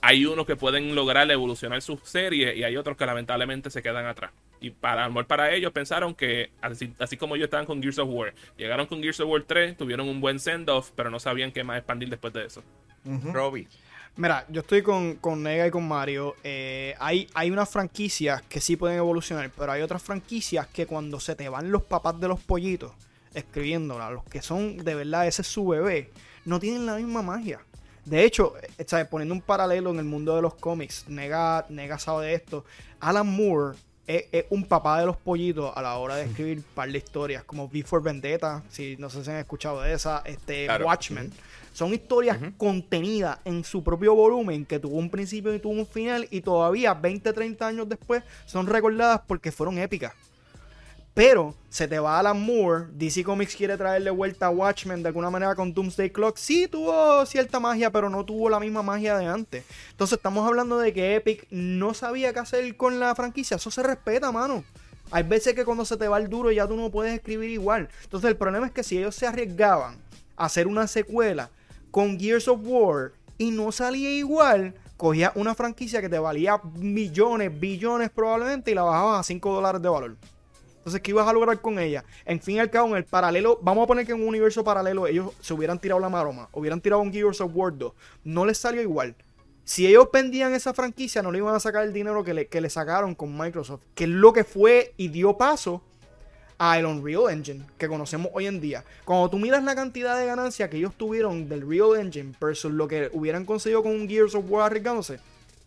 hay 0.06 0.26
unos 0.26 0.44
que 0.44 0.54
pueden 0.54 0.94
lograr 0.94 1.30
evolucionar 1.30 1.80
su 1.80 1.96
serie 2.04 2.54
y 2.54 2.62
hay 2.62 2.76
otros 2.76 2.94
que 2.94 3.06
lamentablemente 3.06 3.70
se 3.70 3.82
quedan 3.82 4.04
atrás. 4.04 4.32
Y 4.60 4.68
para 4.68 5.06
amor 5.06 5.26
para 5.26 5.50
ellos 5.54 5.72
pensaron 5.72 6.14
que, 6.14 6.50
así, 6.60 7.16
como 7.16 7.36
ellos 7.36 7.46
estaban 7.46 7.64
con 7.64 7.80
Gears 7.80 7.98
of 7.98 8.10
War, 8.10 8.34
llegaron 8.58 8.86
con 8.86 9.00
Gears 9.00 9.20
of 9.20 9.30
War 9.30 9.42
3, 9.44 9.78
tuvieron 9.78 10.06
un 10.06 10.20
buen 10.20 10.38
send-off, 10.38 10.90
pero 10.94 11.08
no 11.08 11.18
sabían 11.18 11.52
qué 11.52 11.64
más 11.64 11.78
expandir 11.78 12.10
después 12.10 12.34
de 12.34 12.44
eso. 12.44 12.62
Robbie. 13.32 13.66
Mira, 14.16 14.44
yo 14.50 14.60
estoy 14.60 14.82
con, 14.82 15.42
Nega 15.42 15.66
y 15.66 15.70
con 15.70 15.88
Mario. 15.88 16.36
Eh, 16.44 16.94
hay, 16.98 17.26
hay 17.32 17.50
unas 17.50 17.70
franquicias 17.70 18.42
que 18.42 18.60
sí 18.60 18.76
pueden 18.76 18.98
evolucionar, 18.98 19.50
pero 19.56 19.72
hay 19.72 19.80
otras 19.80 20.02
franquicias 20.02 20.66
que 20.66 20.84
cuando 20.84 21.18
se 21.18 21.34
te 21.34 21.48
van 21.48 21.72
los 21.72 21.82
papás 21.82 22.20
de 22.20 22.28
los 22.28 22.40
pollitos 22.40 22.92
escribiéndola, 23.32 24.10
los 24.10 24.24
que 24.24 24.42
son 24.42 24.76
de 24.76 24.94
verdad 24.94 25.26
ese 25.26 25.42
es 25.42 25.48
su 25.48 25.66
bebé, 25.66 26.10
no 26.44 26.60
tienen 26.60 26.84
la 26.84 26.96
misma 26.96 27.22
magia. 27.22 27.60
De 28.04 28.24
hecho, 28.24 28.54
eh, 28.58 29.04
poniendo 29.10 29.34
un 29.34 29.40
paralelo 29.40 29.90
en 29.90 29.98
el 29.98 30.04
mundo 30.04 30.36
de 30.36 30.42
los 30.42 30.54
cómics, 30.54 31.06
nega, 31.08 31.64
nega 31.68 31.98
sabe 31.98 32.26
de 32.26 32.34
esto. 32.34 32.64
Alan 33.00 33.26
Moore 33.26 33.76
es, 34.06 34.44
un 34.50 34.64
papá 34.64 35.00
de 35.00 35.06
los 35.06 35.16
pollitos 35.16 35.72
a 35.74 35.82
la 35.82 35.96
hora 35.96 36.16
de 36.16 36.24
escribir 36.24 36.58
un 36.58 36.64
par 36.74 36.90
de 36.90 36.98
historias, 36.98 37.44
como 37.44 37.68
Before 37.68 38.02
Vendetta, 38.02 38.62
si 38.68 38.96
no 38.98 39.08
sé 39.08 39.24
si 39.24 39.30
han 39.30 39.36
escuchado 39.36 39.80
de 39.80 39.94
esa, 39.94 40.22
este 40.26 40.68
Watchmen. 40.82 41.32
Son 41.72 41.92
historias 41.92 42.38
contenidas 42.56 43.38
en 43.44 43.64
su 43.64 43.82
propio 43.82 44.14
volumen 44.14 44.64
que 44.64 44.78
tuvo 44.78 44.96
un 44.96 45.10
principio 45.10 45.52
y 45.52 45.58
tuvo 45.58 45.72
un 45.72 45.86
final 45.86 46.28
y 46.30 46.40
todavía 46.40 46.94
20, 46.94 47.32
30 47.32 47.66
años 47.66 47.88
después 47.88 48.22
son 48.46 48.66
recordadas 48.66 49.22
porque 49.26 49.50
fueron 49.50 49.78
épicas. 49.78 50.12
Pero 51.14 51.54
se 51.70 51.86
te 51.86 52.00
va 52.00 52.18
Alan 52.18 52.40
Moore. 52.40 52.86
DC 52.92 53.22
Comics 53.22 53.54
quiere 53.54 53.76
traerle 53.76 54.10
vuelta 54.10 54.46
a 54.46 54.50
Watchmen 54.50 55.00
de 55.00 55.08
alguna 55.08 55.30
manera 55.30 55.54
con 55.54 55.72
Doomsday 55.72 56.10
Clock. 56.10 56.36
Sí, 56.36 56.66
tuvo 56.66 57.24
cierta 57.24 57.60
magia, 57.60 57.92
pero 57.92 58.10
no 58.10 58.24
tuvo 58.24 58.50
la 58.50 58.58
misma 58.58 58.82
magia 58.82 59.16
de 59.16 59.26
antes. 59.26 59.64
Entonces 59.92 60.16
estamos 60.16 60.44
hablando 60.46 60.76
de 60.78 60.92
que 60.92 61.14
Epic 61.14 61.46
no 61.50 61.94
sabía 61.94 62.32
qué 62.32 62.40
hacer 62.40 62.76
con 62.76 62.98
la 62.98 63.14
franquicia. 63.14 63.56
Eso 63.56 63.70
se 63.70 63.84
respeta, 63.84 64.32
mano. 64.32 64.64
Hay 65.12 65.22
veces 65.22 65.54
que 65.54 65.64
cuando 65.64 65.84
se 65.84 65.96
te 65.96 66.08
va 66.08 66.18
el 66.18 66.28
duro 66.28 66.50
ya 66.50 66.66
tú 66.66 66.74
no 66.74 66.90
puedes 66.90 67.14
escribir 67.14 67.50
igual. 67.50 67.88
Entonces 68.02 68.28
el 68.30 68.36
problema 68.36 68.66
es 68.66 68.72
que 68.72 68.82
si 68.82 68.98
ellos 68.98 69.14
se 69.14 69.28
arriesgaban 69.28 69.98
a 70.36 70.46
hacer 70.46 70.66
una 70.66 70.88
secuela 70.88 71.48
con 71.92 72.18
Gears 72.18 72.48
of 72.48 72.58
War 72.64 73.12
y 73.38 73.52
no 73.52 73.70
salía 73.70 74.10
igual, 74.10 74.74
cogía 74.96 75.30
una 75.36 75.54
franquicia 75.54 76.00
que 76.00 76.08
te 76.08 76.18
valía 76.18 76.60
millones, 76.74 77.60
billones 77.60 78.10
probablemente 78.10 78.72
y 78.72 78.74
la 78.74 78.82
bajabas 78.82 79.20
a 79.20 79.22
5 79.22 79.54
dólares 79.54 79.80
de 79.80 79.88
valor. 79.88 80.16
Entonces, 80.84 81.00
¿qué 81.00 81.12
ibas 81.12 81.26
a 81.26 81.32
lograr 81.32 81.62
con 81.62 81.78
ella? 81.78 82.04
En 82.26 82.38
fin 82.42 82.56
y 82.56 82.58
al 82.58 82.68
cabo, 82.68 82.88
en 82.88 82.96
el 82.96 83.04
paralelo, 83.04 83.58
vamos 83.62 83.84
a 83.84 83.86
poner 83.86 84.04
que 84.04 84.12
en 84.12 84.20
un 84.20 84.28
universo 84.28 84.62
paralelo 84.62 85.06
ellos 85.06 85.32
se 85.40 85.54
hubieran 85.54 85.78
tirado 85.78 85.98
la 85.98 86.10
maroma, 86.10 86.50
hubieran 86.52 86.78
tirado 86.78 87.00
un 87.00 87.10
Gears 87.10 87.40
of 87.40 87.52
War 87.54 87.74
2. 87.74 87.90
No 88.24 88.44
les 88.44 88.58
salió 88.58 88.82
igual. 88.82 89.16
Si 89.64 89.86
ellos 89.86 90.08
vendían 90.12 90.52
esa 90.52 90.74
franquicia, 90.74 91.22
no 91.22 91.32
le 91.32 91.38
iban 91.38 91.54
a 91.54 91.60
sacar 91.60 91.84
el 91.84 91.94
dinero 91.94 92.22
que 92.22 92.34
le, 92.34 92.48
que 92.48 92.60
le 92.60 92.68
sacaron 92.68 93.14
con 93.14 93.34
Microsoft, 93.34 93.80
que 93.94 94.04
es 94.04 94.10
lo 94.10 94.34
que 94.34 94.44
fue 94.44 94.92
y 94.98 95.08
dio 95.08 95.38
paso 95.38 95.80
al 96.58 96.84
Unreal 96.84 97.30
Engine 97.30 97.64
que 97.78 97.88
conocemos 97.88 98.30
hoy 98.34 98.46
en 98.46 98.60
día. 98.60 98.84
Cuando 99.06 99.30
tú 99.30 99.38
miras 99.38 99.64
la 99.64 99.74
cantidad 99.74 100.18
de 100.18 100.26
ganancia 100.26 100.68
que 100.68 100.76
ellos 100.76 100.92
tuvieron 100.98 101.48
del 101.48 101.66
Real 101.66 101.98
Engine 101.98 102.34
versus 102.38 102.70
lo 102.70 102.86
que 102.86 103.08
hubieran 103.14 103.46
conseguido 103.46 103.82
con 103.82 103.92
un 103.92 104.06
Gears 104.06 104.34
of 104.34 104.44
War 104.50 104.66
arriesgándose, 104.66 105.18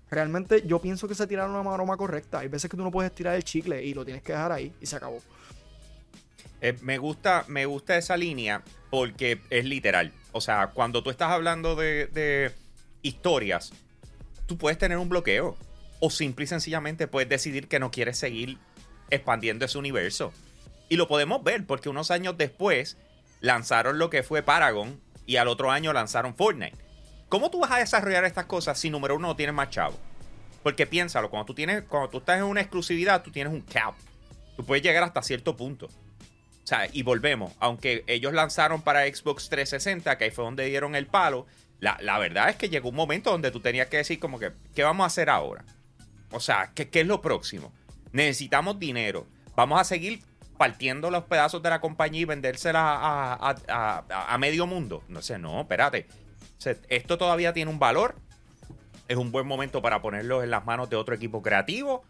Realmente 0.09 0.63
yo 0.65 0.79
pienso 0.79 1.07
que 1.07 1.15
se 1.15 1.27
tiraron 1.27 1.51
una 1.51 1.63
maroma 1.63 1.97
correcta. 1.97 2.39
Hay 2.39 2.47
veces 2.47 2.69
que 2.71 2.77
tú 2.77 2.83
no 2.83 2.91
puedes 2.91 3.13
tirar 3.13 3.35
el 3.35 3.43
chicle 3.43 3.83
y 3.83 3.93
lo 3.93 4.05
tienes 4.05 4.23
que 4.23 4.31
dejar 4.31 4.51
ahí 4.51 4.73
y 4.79 4.85
se 4.85 4.95
acabó. 4.95 5.21
Eh, 6.61 6.77
me, 6.81 6.97
gusta, 6.97 7.45
me 7.47 7.65
gusta 7.65 7.97
esa 7.97 8.17
línea 8.17 8.63
porque 8.89 9.41
es 9.49 9.65
literal. 9.65 10.11
O 10.31 10.41
sea, 10.41 10.67
cuando 10.67 11.03
tú 11.03 11.09
estás 11.09 11.31
hablando 11.31 11.75
de, 11.75 12.51
historias, 13.01 13.73
tú 14.45 14.57
puedes 14.57 14.77
tener 14.77 14.97
un 14.97 15.09
bloqueo. 15.09 15.57
O 15.99 16.11
simple 16.11 16.45
y 16.45 16.47
sencillamente 16.47 17.07
puedes 17.07 17.27
decidir 17.27 17.67
que 17.67 17.79
no 17.79 17.89
quieres 17.89 18.19
seguir 18.19 18.59
expandiendo 19.09 19.65
ese 19.65 19.79
universo. 19.79 20.31
Y 20.89 20.95
lo 20.95 21.07
podemos 21.07 21.43
ver 21.43 21.65
porque 21.65 21.89
unos 21.89 22.11
años 22.11 22.37
después 22.37 22.97
lanzaron 23.41 23.97
lo 23.97 24.11
que 24.11 24.21
fue 24.21 24.43
Paragon 24.43 25.01
y 25.25 25.37
al 25.37 25.47
otro 25.47 25.71
año 25.71 25.91
lanzaron 25.93 26.35
Fortnite. 26.35 26.77
¿Cómo 27.29 27.49
tú 27.51 27.59
vas 27.59 27.71
a 27.71 27.77
desarrollar 27.79 28.23
estas 28.25 28.45
cosas 28.45 28.79
si 28.79 28.89
número 28.89 29.15
uno 29.15 29.27
no 29.29 29.35
tienes 29.35 29.53
más 29.55 29.69
chavo? 29.69 29.97
Porque 30.63 30.85
piénsalo, 30.87 31.29
cuando 31.29 31.45
tú, 31.45 31.53
tienes, 31.53 31.83
cuando 31.83 32.09
tú 32.09 32.17
estás 32.19 32.37
en 32.37 32.43
una 32.45 32.61
exclusividad, 32.61 33.21
tú 33.23 33.31
tienes 33.31 33.51
un 33.53 33.61
cap. 33.61 33.95
Tú 34.55 34.65
puedes 34.65 34.83
llegar 34.83 35.03
hasta 35.03 35.21
cierto 35.21 35.55
punto. 35.55 35.85
O 35.87 36.67
sea, 36.67 36.87
y 36.91 37.03
volvemos. 37.03 37.53
Aunque 37.59 38.03
ellos 38.07 38.33
lanzaron 38.33 38.81
para 38.81 39.05
Xbox 39.05 39.49
360, 39.49 40.17
que 40.17 40.23
ahí 40.25 40.31
fue 40.31 40.43
donde 40.45 40.65
dieron 40.65 40.95
el 40.95 41.05
palo, 41.07 41.45
La, 41.79 41.97
la 42.01 42.17
verdad 42.17 42.49
es 42.49 42.55
que 42.55 42.69
llegó 42.69 42.89
un 42.89 42.95
momento 42.95 43.29
donde 43.31 43.51
tú 43.51 43.59
tenías 43.59 43.87
que 43.87 43.97
decir 43.97 44.19
como 44.19 44.39
que, 44.39 44.51
¿qué 44.73 44.83
vamos 44.83 45.03
a 45.03 45.07
hacer 45.07 45.29
ahora? 45.29 45.63
O 46.31 46.39
sea, 46.39 46.71
¿qué, 46.73 46.89
qué 46.89 47.01
es 47.01 47.07
lo 47.07 47.21
próximo? 47.21 47.71
Necesitamos 48.11 48.79
dinero. 48.79 49.27
Vamos 49.55 49.79
a 49.79 49.83
seguir 49.83 50.21
partiendo 50.57 51.11
los 51.11 51.25
pedazos 51.25 51.61
de 51.61 51.69
la 51.69 51.79
compañía 51.79 52.21
y 52.21 52.25
vendérsela 52.25 52.79
a, 52.81 53.33
a- 53.35 53.55
a- 54.09 54.33
a 54.33 54.37
medio 54.39 54.65
mundo. 54.65 55.03
No 55.07 55.21
sé, 55.21 55.37
no, 55.37 55.61
espérate. 55.61 56.07
Esto 56.89 57.17
todavía 57.17 57.53
tiene 57.53 57.71
un 57.71 57.79
valor. 57.79 58.15
Es 59.07 59.17
un 59.17 59.31
buen 59.31 59.47
momento 59.47 59.81
para 59.81 60.01
ponerlo 60.01 60.43
en 60.43 60.51
las 60.51 60.65
manos 60.65 60.89
de 60.89 60.95
otro 60.95 61.15
equipo 61.15 61.41
creativo. 61.41 62.03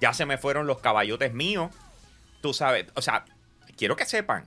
Ya 0.00 0.12
se 0.12 0.26
me 0.26 0.38
fueron 0.38 0.66
los 0.66 0.78
caballotes 0.78 1.32
míos. 1.34 1.74
Tú 2.40 2.54
sabes, 2.54 2.86
o 2.94 3.02
sea, 3.02 3.24
quiero 3.76 3.96
que 3.96 4.06
sepan, 4.06 4.46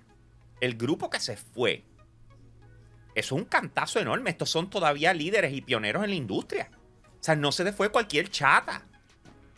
el 0.61 0.75
grupo 0.75 1.09
que 1.09 1.19
se 1.19 1.37
fue 1.37 1.83
es 3.13 3.31
un 3.31 3.45
cantazo 3.45 3.99
enorme. 3.99 4.29
Estos 4.29 4.49
son 4.49 4.69
todavía 4.69 5.13
líderes 5.13 5.53
y 5.53 5.61
pioneros 5.61 6.03
en 6.03 6.11
la 6.11 6.15
industria. 6.15 6.69
O 7.19 7.23
sea, 7.23 7.35
no 7.35 7.51
se 7.51 7.63
te 7.63 7.73
fue 7.73 7.89
cualquier 7.89 8.29
chata. 8.29 8.83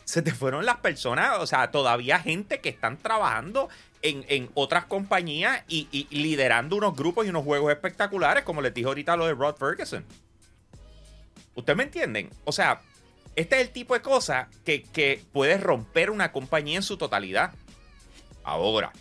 Se 0.04 0.20
te 0.20 0.32
fueron 0.32 0.66
las 0.66 0.78
personas, 0.78 1.38
o 1.38 1.46
sea, 1.46 1.70
todavía 1.70 2.18
gente 2.18 2.60
que 2.60 2.68
están 2.68 2.98
trabajando 2.98 3.70
en, 4.04 4.24
en 4.28 4.50
otras 4.54 4.84
compañías 4.84 5.64
y, 5.66 5.88
y 5.90 6.06
liderando 6.14 6.76
unos 6.76 6.94
grupos 6.94 7.26
y 7.26 7.30
unos 7.30 7.42
juegos 7.42 7.72
espectaculares, 7.72 8.44
como 8.44 8.60
les 8.60 8.72
dije 8.74 8.86
ahorita 8.86 9.16
lo 9.16 9.26
de 9.26 9.32
Rod 9.32 9.56
Ferguson. 9.56 10.04
¿Ustedes 11.54 11.76
me 11.76 11.84
entienden? 11.84 12.30
O 12.44 12.52
sea, 12.52 12.80
este 13.34 13.56
es 13.56 13.62
el 13.66 13.70
tipo 13.70 13.94
de 13.94 14.02
cosa 14.02 14.48
que, 14.64 14.82
que 14.82 15.22
puede 15.32 15.56
romper 15.56 16.10
una 16.10 16.32
compañía 16.32 16.76
en 16.76 16.82
su 16.82 16.96
totalidad. 16.96 17.52
Ahora, 18.42 18.92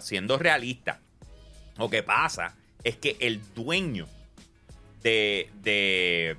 siendo 0.00 0.38
realista, 0.38 1.00
lo 1.78 1.88
que 1.88 2.02
pasa 2.02 2.56
es 2.82 2.96
que 2.96 3.16
el 3.20 3.40
dueño 3.54 4.08
de, 5.02 5.50
de, 5.62 6.36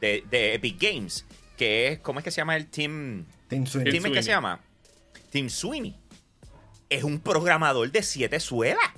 de, 0.00 0.24
de 0.30 0.54
Epic 0.54 0.78
Games, 0.78 1.24
que 1.56 1.88
es, 1.88 1.98
¿cómo 2.00 2.20
es 2.20 2.24
que 2.24 2.30
se 2.30 2.42
llama 2.42 2.56
el 2.56 2.66
team? 2.66 3.24
Team 3.48 3.66
Sweeney. 3.66 3.92
¿Team 3.92 4.06
en 4.06 4.12
qué 4.12 4.22
Sweeney. 4.22 4.22
se 4.22 4.30
llama? 4.30 4.60
Tim 5.30 5.48
Sweeney. 5.48 5.96
Es 6.88 7.04
un 7.04 7.20
programador 7.20 7.90
de 7.90 8.02
siete 8.02 8.40
suelas. 8.40 8.90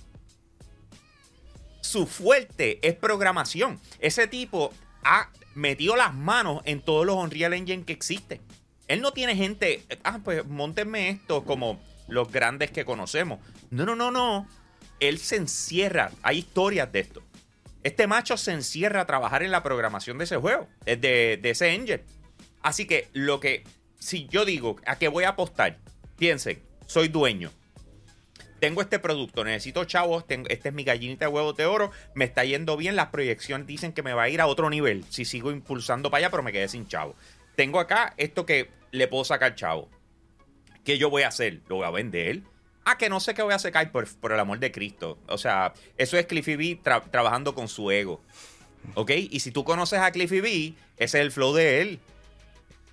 Su 1.81 2.07
fuerte 2.07 2.79
es 2.87 2.95
programación. 2.95 3.81
Ese 3.99 4.27
tipo 4.27 4.73
ha 5.05 5.31
metido 5.55 5.97
las 5.97 6.15
manos 6.15 6.61
en 6.65 6.83
todos 6.83 7.07
los 7.07 7.17
Unreal 7.17 7.55
Engine 7.55 7.85
que 7.85 7.93
existen. 7.93 8.41
Él 8.89 9.01
no 9.01 9.13
tiene 9.13 9.37
gente, 9.37 9.85
ah, 10.05 10.21
pues 10.23 10.47
montenme 10.47 11.11
esto 11.11 11.45
como 11.45 11.81
los 12.09 12.31
grandes 12.31 12.71
que 12.71 12.85
conocemos. 12.85 13.39
No, 13.71 13.85
no, 13.85 13.97
no, 13.97 14.11
no. 14.11 14.47
Él 15.01 15.19
se 15.19 15.37
encierra. 15.37 16.11
Hay 16.23 16.39
historias 16.39 16.91
de 16.93 17.01
esto. 17.01 17.23
Este 17.83 18.07
macho 18.07 18.37
se 18.37 18.53
encierra 18.53 19.03
a 19.03 19.07
trabajar 19.07 19.43
en 19.43 19.51
la 19.51 19.63
programación 19.63 20.19
de 20.19 20.25
ese 20.25 20.37
juego, 20.37 20.69
eh, 20.85 20.97
de, 20.97 21.39
de 21.41 21.51
ese 21.51 21.73
engine. 21.73 22.03
Así 22.63 22.87
que 22.87 23.09
lo 23.13 23.41
que, 23.41 23.65
si 23.99 24.27
yo 24.27 24.45
digo 24.45 24.77
a 24.85 24.97
qué 24.97 25.09
voy 25.09 25.25
a 25.25 25.31
apostar, 25.31 25.79
piensen, 26.17 26.63
soy 26.87 27.09
dueño. 27.09 27.53
Tengo 28.61 28.81
este 28.83 28.99
producto, 28.99 29.45
necesito 29.45 29.85
chavos, 29.85 30.27
tengo, 30.27 30.49
esta 30.49 30.69
es 30.71 30.75
mi 30.75 30.83
gallinita 30.83 31.27
de 31.27 31.31
huevos 31.33 31.57
de 31.57 31.67
oro, 31.67 31.93
me 32.15 32.25
está 32.25 32.45
yendo 32.45 32.77
bien, 32.77 32.97
las 32.97 33.09
proyecciones 33.09 33.67
dicen 33.69 33.93
que 33.93 34.03
me 34.03 34.13
va 34.13 34.25
a 34.25 34.29
ir 34.29 34.41
a 34.41 34.47
otro 34.47 34.69
nivel 34.69 35.05
si 35.11 35.25
sigo 35.25 35.53
impulsando 35.53 36.11
para 36.11 36.19
allá, 36.19 36.31
pero 36.31 36.43
me 36.43 36.53
quedé 36.53 36.67
sin 36.69 36.89
chavo. 36.89 37.15
Tengo 37.55 37.79
acá 37.79 38.15
esto 38.17 38.45
que 38.47 38.71
le 38.91 39.07
puedo 39.07 39.25
sacar 39.25 39.55
chavo. 39.55 39.89
¿Qué 40.85 40.99
yo 40.99 41.09
voy 41.11 41.23
a 41.23 41.29
hacer? 41.29 41.61
¿Lo 41.69 41.77
voy 41.77 41.87
a 41.87 41.91
vender? 41.91 42.41
Ah, 42.85 42.97
que 42.97 43.09
no 43.09 43.21
sé 43.21 43.35
qué 43.35 43.43
voy 43.43 43.53
a 43.55 43.59
sacar 43.59 43.93
por, 43.93 44.09
por 44.17 44.33
el 44.33 44.41
amor 44.41 44.59
de 44.59 44.73
Cristo. 44.73 45.19
O 45.29 45.37
sea, 45.39 45.75
eso 45.97 46.17
es 46.17 46.27
Cliffy 46.27 46.57
B 46.57 46.81
tra- 46.83 47.11
trabajando 47.11 47.55
con 47.55 47.69
su 47.69 47.91
ego. 47.91 48.23
¿Ok? 48.95 49.11
Y 49.11 49.41
si 49.41 49.51
tú 49.51 49.63
conoces 49.65 49.99
a 49.99 50.11
Cliffy 50.11 50.41
B, 50.41 50.75
ese 50.97 51.19
es 51.19 51.23
el 51.25 51.31
flow 51.31 51.53
de 51.55 51.83
él. 51.83 51.99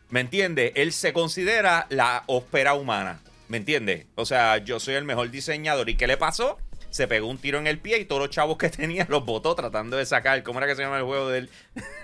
¿Me 0.09 0.19
entiendes? 0.19 0.73
Él 0.75 0.91
se 0.91 1.13
considera 1.13 1.87
la 1.89 2.23
ópera 2.27 2.73
humana. 2.73 3.21
¿Me 3.47 3.57
entiendes? 3.57 4.05
O 4.15 4.25
sea, 4.25 4.57
yo 4.57 4.79
soy 4.79 4.95
el 4.95 5.03
mejor 5.05 5.29
diseñador. 5.31 5.89
¿Y 5.89 5.95
qué 5.97 6.07
le 6.07 6.17
pasó? 6.17 6.57
Se 6.89 7.07
pegó 7.09 7.27
un 7.27 7.37
tiro 7.37 7.59
en 7.59 7.67
el 7.67 7.77
pie 7.77 7.99
y 7.99 8.05
todos 8.05 8.21
los 8.21 8.29
chavos 8.29 8.57
que 8.57 8.69
tenía 8.71 9.05
los 9.09 9.25
botó 9.25 9.53
tratando 9.53 9.97
de 9.97 10.05
sacar. 10.05 10.41
¿Cómo 10.43 10.59
era 10.59 10.67
que 10.67 10.75
se 10.75 10.81
llama 10.83 10.97
el 10.97 11.03
juego 11.03 11.29
de 11.29 11.39
él? 11.39 11.49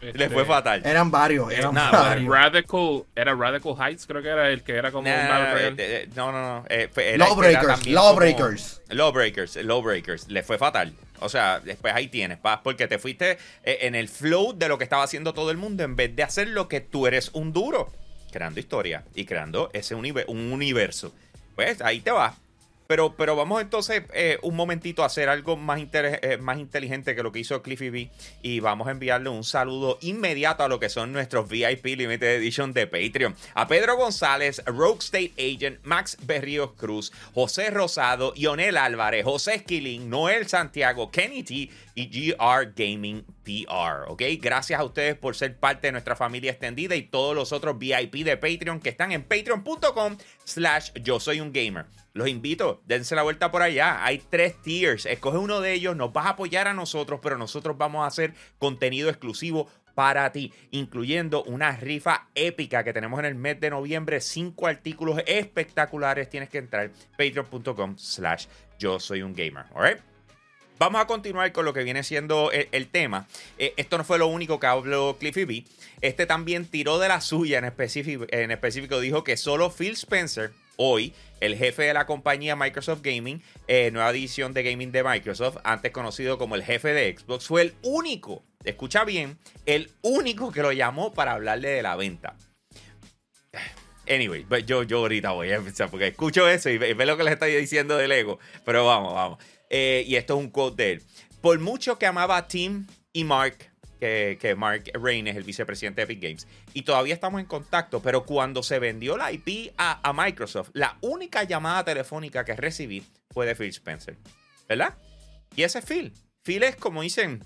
Le 0.00 0.28
fue 0.28 0.42
Este, 0.42 0.44
fatal. 0.44 0.82
Eran 0.84 1.10
varios, 1.10 1.50
eran 1.52 1.72
nada, 1.72 2.00
varios. 2.02 2.28
Radical, 2.34 3.04
era 3.14 3.34
Radical 3.34 3.74
Heights, 3.78 4.06
creo 4.06 4.22
que 4.22 4.28
era 4.28 4.50
el 4.50 4.62
que 4.62 4.72
era 4.74 4.90
como 4.92 5.08
un 5.08 5.16
Nah, 5.16 5.28
Battle 5.38 5.68
eh, 5.68 5.74
eh, 5.78 6.08
no, 6.14 6.30
no, 6.32 6.42
no. 6.60 6.64
eh, 6.68 6.88
fue- 6.92 7.10
era- 7.14 7.26
Lawbreakers, 7.26 7.64
era 7.64 7.74
también 7.74 7.94
Lawbreakers. 7.94 8.82
como- 8.88 8.94
Lawbreakers, 8.98 9.56
Lawbreakers. 9.56 10.28
Le 10.28 10.42
fue 10.42 10.58
fatal. 10.58 10.92
O 11.20 11.28
sea, 11.30 11.60
después 11.60 11.94
ahí 11.94 12.08
tienes, 12.08 12.36
paz, 12.38 12.60
porque 12.62 12.86
te 12.86 12.98
fuiste 12.98 13.38
eh, 13.62 13.78
en 13.82 13.94
el 13.94 14.08
flow 14.08 14.52
de 14.52 14.68
lo 14.68 14.76
que 14.78 14.84
estaba 14.84 15.04
haciendo 15.04 15.32
todo 15.32 15.50
el 15.52 15.56
mundo 15.56 15.84
en 15.84 15.96
vez 15.96 16.14
de 16.14 16.22
hacer 16.22 16.48
lo 16.48 16.68
que 16.68 16.80
tú 16.80 17.06
eres 17.06 17.30
un 17.32 17.52
duro, 17.54 17.90
creando 18.34 18.58
historia 18.58 19.04
y 19.14 19.24
creando 19.26 19.70
ese 19.72 19.94
un 19.94 20.52
universo. 20.52 21.12
Pues 21.54 21.80
ahí 21.80 22.00
te 22.00 22.10
va. 22.10 22.34
Pero, 22.86 23.14
pero 23.16 23.34
vamos 23.34 23.62
entonces 23.62 24.02
eh, 24.12 24.38
un 24.42 24.56
momentito 24.56 25.02
a 25.02 25.06
hacer 25.06 25.28
algo 25.30 25.56
más, 25.56 25.80
eh, 25.80 26.36
más 26.38 26.58
inteligente 26.58 27.14
que 27.14 27.22
lo 27.22 27.32
que 27.32 27.38
hizo 27.38 27.62
Cliffy 27.62 27.88
B. 27.88 28.10
Y 28.42 28.60
vamos 28.60 28.88
a 28.88 28.90
enviarle 28.90 29.30
un 29.30 29.44
saludo 29.44 29.98
inmediato 30.02 30.64
a 30.64 30.68
lo 30.68 30.80
que 30.80 30.88
son 30.90 31.12
nuestros 31.12 31.48
VIP 31.48 31.84
Limited 31.96 32.36
Edition 32.36 32.74
de 32.74 32.86
Patreon. 32.86 33.36
A 33.54 33.68
Pedro 33.68 33.96
González, 33.96 34.62
Rogue 34.66 34.98
State 34.98 35.32
Agent, 35.38 35.78
Max 35.84 36.18
Berríos 36.26 36.72
Cruz, 36.72 37.10
José 37.32 37.70
Rosado, 37.70 38.34
Ionel 38.36 38.76
Álvarez, 38.76 39.24
José 39.24 39.54
Esquilín, 39.54 40.10
Noel 40.10 40.46
Santiago, 40.46 41.10
Kenny 41.10 41.42
T 41.42 41.70
y 41.94 42.32
GR 42.32 42.72
Gaming 42.76 43.24
PR. 43.44 44.08
¿Ok? 44.08 44.22
Gracias 44.40 44.80
a 44.80 44.84
ustedes 44.84 45.16
por 45.16 45.36
ser 45.36 45.56
parte 45.56 45.88
de 45.88 45.92
nuestra 45.92 46.16
familia 46.16 46.50
extendida 46.50 46.96
y 46.96 47.02
todos 47.02 47.34
los 47.34 47.52
otros 47.52 47.78
VIP 47.78 48.24
de 48.24 48.36
Patreon 48.36 48.80
que 48.80 48.88
están 48.88 49.12
en 49.12 49.22
patreon.com 49.22 50.16
slash 50.44 50.90
yo 51.02 51.20
soy 51.20 51.40
un 51.40 51.52
gamer. 51.52 51.86
Los 52.14 52.28
invito, 52.28 52.80
dense 52.86 53.14
la 53.14 53.22
vuelta 53.22 53.50
por 53.50 53.62
allá. 53.62 54.04
Hay 54.04 54.18
tres 54.18 54.60
tiers. 54.62 55.04
Escoge 55.06 55.38
uno 55.38 55.60
de 55.60 55.72
ellos, 55.72 55.96
nos 55.96 56.12
vas 56.12 56.26
a 56.26 56.30
apoyar 56.30 56.68
a 56.68 56.74
nosotros, 56.74 57.20
pero 57.22 57.36
nosotros 57.36 57.76
vamos 57.76 58.04
a 58.04 58.06
hacer 58.06 58.34
contenido 58.58 59.10
exclusivo 59.10 59.68
para 59.94 60.30
ti, 60.32 60.52
incluyendo 60.70 61.44
una 61.44 61.72
rifa 61.76 62.28
épica 62.34 62.84
que 62.84 62.92
tenemos 62.92 63.18
en 63.20 63.26
el 63.26 63.34
mes 63.34 63.60
de 63.60 63.70
noviembre. 63.70 64.20
Cinco 64.20 64.66
artículos 64.66 65.20
espectaculares. 65.26 66.28
Tienes 66.28 66.48
que 66.48 66.58
entrar 66.58 66.90
patreon.com 67.16 67.96
slash 67.98 68.46
yo 68.78 68.98
soy 68.98 69.22
un 69.22 69.34
gamer. 69.34 69.64
¿alright? 69.74 70.13
Vamos 70.78 71.00
a 71.00 71.06
continuar 71.06 71.52
con 71.52 71.64
lo 71.64 71.72
que 71.72 71.84
viene 71.84 72.02
siendo 72.02 72.50
el, 72.50 72.68
el 72.72 72.88
tema. 72.88 73.26
Eh, 73.58 73.74
esto 73.76 73.96
no 73.96 74.04
fue 74.04 74.18
lo 74.18 74.26
único 74.26 74.58
que 74.58 74.66
habló 74.66 75.16
Cliffy 75.18 75.44
B. 75.44 75.64
Este 76.00 76.26
también 76.26 76.66
tiró 76.66 76.98
de 76.98 77.08
la 77.08 77.20
suya 77.20 77.58
en 77.58 77.64
específico, 77.64 78.26
en 78.28 78.50
específico 78.50 79.00
dijo 79.00 79.24
que 79.24 79.36
solo 79.36 79.70
Phil 79.70 79.92
Spencer, 79.92 80.52
hoy, 80.76 81.14
el 81.40 81.56
jefe 81.56 81.84
de 81.84 81.94
la 81.94 82.06
compañía 82.06 82.56
Microsoft 82.56 83.02
Gaming, 83.02 83.42
eh, 83.68 83.90
nueva 83.92 84.10
edición 84.10 84.52
de 84.52 84.62
gaming 84.64 84.92
de 84.92 85.04
Microsoft, 85.04 85.58
antes 85.64 85.92
conocido 85.92 86.38
como 86.38 86.56
el 86.56 86.64
jefe 86.64 86.92
de 86.92 87.16
Xbox, 87.16 87.46
fue 87.46 87.62
el 87.62 87.74
único, 87.82 88.42
escucha 88.64 89.04
bien, 89.04 89.38
el 89.66 89.90
único 90.02 90.52
que 90.52 90.62
lo 90.62 90.72
llamó 90.72 91.14
para 91.14 91.32
hablarle 91.32 91.68
de 91.68 91.82
la 91.82 91.96
venta. 91.96 92.36
Anyway, 94.06 94.44
pues 94.44 94.66
yo, 94.66 94.82
yo 94.82 94.98
ahorita 94.98 95.30
voy 95.30 95.50
a 95.50 95.56
empezar 95.56 95.88
porque 95.88 96.08
escucho 96.08 96.46
eso 96.46 96.68
y 96.68 96.76
ve, 96.76 96.92
ve 96.92 97.06
lo 97.06 97.16
que 97.16 97.24
les 97.24 97.34
estoy 97.34 97.54
diciendo 97.54 97.96
del 97.96 98.12
ego. 98.12 98.38
Pero 98.64 98.84
vamos, 98.84 99.14
vamos. 99.14 99.38
Eh, 99.70 100.04
y 100.06 100.16
esto 100.16 100.34
es 100.36 100.40
un 100.40 100.50
quote 100.50 100.82
de 100.82 100.92
él. 100.92 101.02
Por 101.40 101.58
mucho 101.60 101.98
que 101.98 102.06
amaba 102.06 102.36
a 102.36 102.48
Tim 102.48 102.86
y 103.12 103.24
Mark, 103.24 103.70
que, 103.98 104.54
Mark 104.56 104.90
Rain 104.94 105.26
es 105.26 105.36
el 105.36 105.44
vicepresidente 105.44 106.00
de 106.00 106.12
Epic 106.12 106.22
Games, 106.22 106.48
y 106.74 106.82
todavía 106.82 107.14
estamos 107.14 107.40
en 107.40 107.46
contacto, 107.46 108.02
pero 108.02 108.24
cuando 108.24 108.62
se 108.62 108.78
vendió 108.78 109.16
la 109.16 109.32
IP 109.32 109.72
a, 109.78 110.06
a 110.08 110.12
Microsoft, 110.12 110.70
la 110.74 110.98
única 111.00 111.44
llamada 111.44 111.84
telefónica 111.84 112.44
que 112.44 112.54
recibí 112.54 113.04
fue 113.30 113.46
de 113.46 113.54
Phil 113.54 113.68
Spencer. 113.70 114.16
¿Verdad? 114.68 114.96
Y 115.56 115.62
ese 115.62 115.78
es 115.78 115.84
Phil. 115.84 116.12
Phil 116.42 116.62
es, 116.62 116.76
como 116.76 117.02
dicen, 117.02 117.44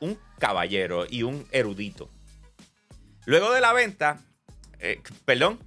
un 0.00 0.18
caballero 0.38 1.06
y 1.08 1.22
un 1.22 1.46
erudito. 1.50 2.10
Luego 3.24 3.52
de 3.52 3.60
la 3.60 3.72
venta, 3.72 4.20
eh, 4.78 5.00
perdón, 5.24 5.58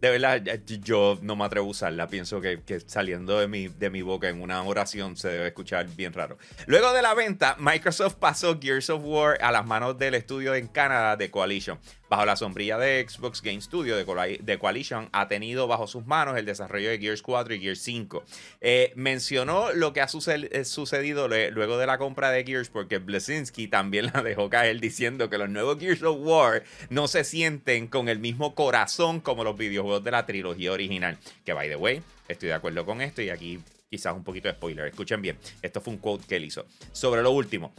de 0.00 0.10
verdad, 0.10 0.42
yo 0.82 1.18
no 1.22 1.34
me 1.34 1.44
atrevo 1.44 1.66
a 1.66 1.70
usarla. 1.70 2.08
Pienso 2.08 2.40
que, 2.40 2.62
que 2.62 2.80
saliendo 2.80 3.38
de 3.38 3.48
mi, 3.48 3.68
de 3.68 3.90
mi 3.90 4.02
boca 4.02 4.28
en 4.28 4.40
una 4.40 4.62
oración 4.62 5.16
se 5.16 5.28
debe 5.28 5.48
escuchar 5.48 5.86
bien 5.96 6.12
raro. 6.12 6.38
Luego 6.66 6.92
de 6.92 7.02
la 7.02 7.14
venta, 7.14 7.56
Microsoft 7.58 8.14
pasó 8.14 8.58
Gears 8.60 8.90
of 8.90 9.02
War 9.04 9.38
a 9.40 9.50
las 9.50 9.66
manos 9.66 9.98
del 9.98 10.14
estudio 10.14 10.54
en 10.54 10.68
Canadá 10.68 11.16
de 11.16 11.30
Coalition. 11.30 11.78
Bajo 12.10 12.24
la 12.24 12.36
sombrilla 12.36 12.78
de 12.78 13.04
Xbox 13.06 13.42
Game 13.42 13.60
Studio 13.60 13.94
de, 13.96 14.06
Coali- 14.06 14.38
de 14.40 14.58
Coalition, 14.58 15.08
ha 15.12 15.28
tenido 15.28 15.66
bajo 15.66 15.86
sus 15.86 16.06
manos 16.06 16.38
el 16.38 16.46
desarrollo 16.46 16.88
de 16.88 16.98
Gears 16.98 17.20
4 17.20 17.54
y 17.54 17.60
Gears 17.60 17.80
5. 17.82 18.24
Eh, 18.62 18.92
mencionó 18.96 19.72
lo 19.72 19.92
que 19.92 20.00
ha 20.00 20.06
eh, 20.06 20.64
sucedido 20.64 21.28
luego 21.28 21.76
de 21.76 21.86
la 21.86 21.98
compra 21.98 22.30
de 22.30 22.44
Gears, 22.44 22.70
porque 22.70 22.98
Blesinski 22.98 23.68
también 23.68 24.10
la 24.14 24.22
dejó 24.22 24.48
caer 24.48 24.80
diciendo 24.80 25.28
que 25.28 25.36
los 25.38 25.50
nuevos 25.50 25.78
Gears 25.78 26.02
of 26.02 26.16
War 26.20 26.64
no 26.88 27.08
se 27.08 27.24
sienten 27.24 27.88
con 27.88 28.08
el 28.08 28.18
mismo 28.18 28.54
corazón 28.54 29.20
como 29.20 29.44
los 29.44 29.58
videojuegos 29.58 30.02
de 30.02 30.10
la 30.10 30.24
trilogía 30.24 30.72
original. 30.72 31.18
Que, 31.44 31.52
by 31.52 31.68
the 31.68 31.76
way, 31.76 32.02
estoy 32.28 32.48
de 32.48 32.54
acuerdo 32.54 32.86
con 32.86 33.02
esto 33.02 33.20
y 33.20 33.28
aquí 33.30 33.58
quizás 33.90 34.14
un 34.14 34.24
poquito 34.24 34.48
de 34.48 34.54
spoiler. 34.54 34.86
Escuchen 34.86 35.20
bien, 35.20 35.36
esto 35.60 35.80
fue 35.82 35.92
un 35.92 35.98
quote 35.98 36.24
que 36.26 36.36
él 36.36 36.44
hizo. 36.44 36.64
Sobre 36.92 37.22
lo 37.22 37.32
último, 37.32 37.74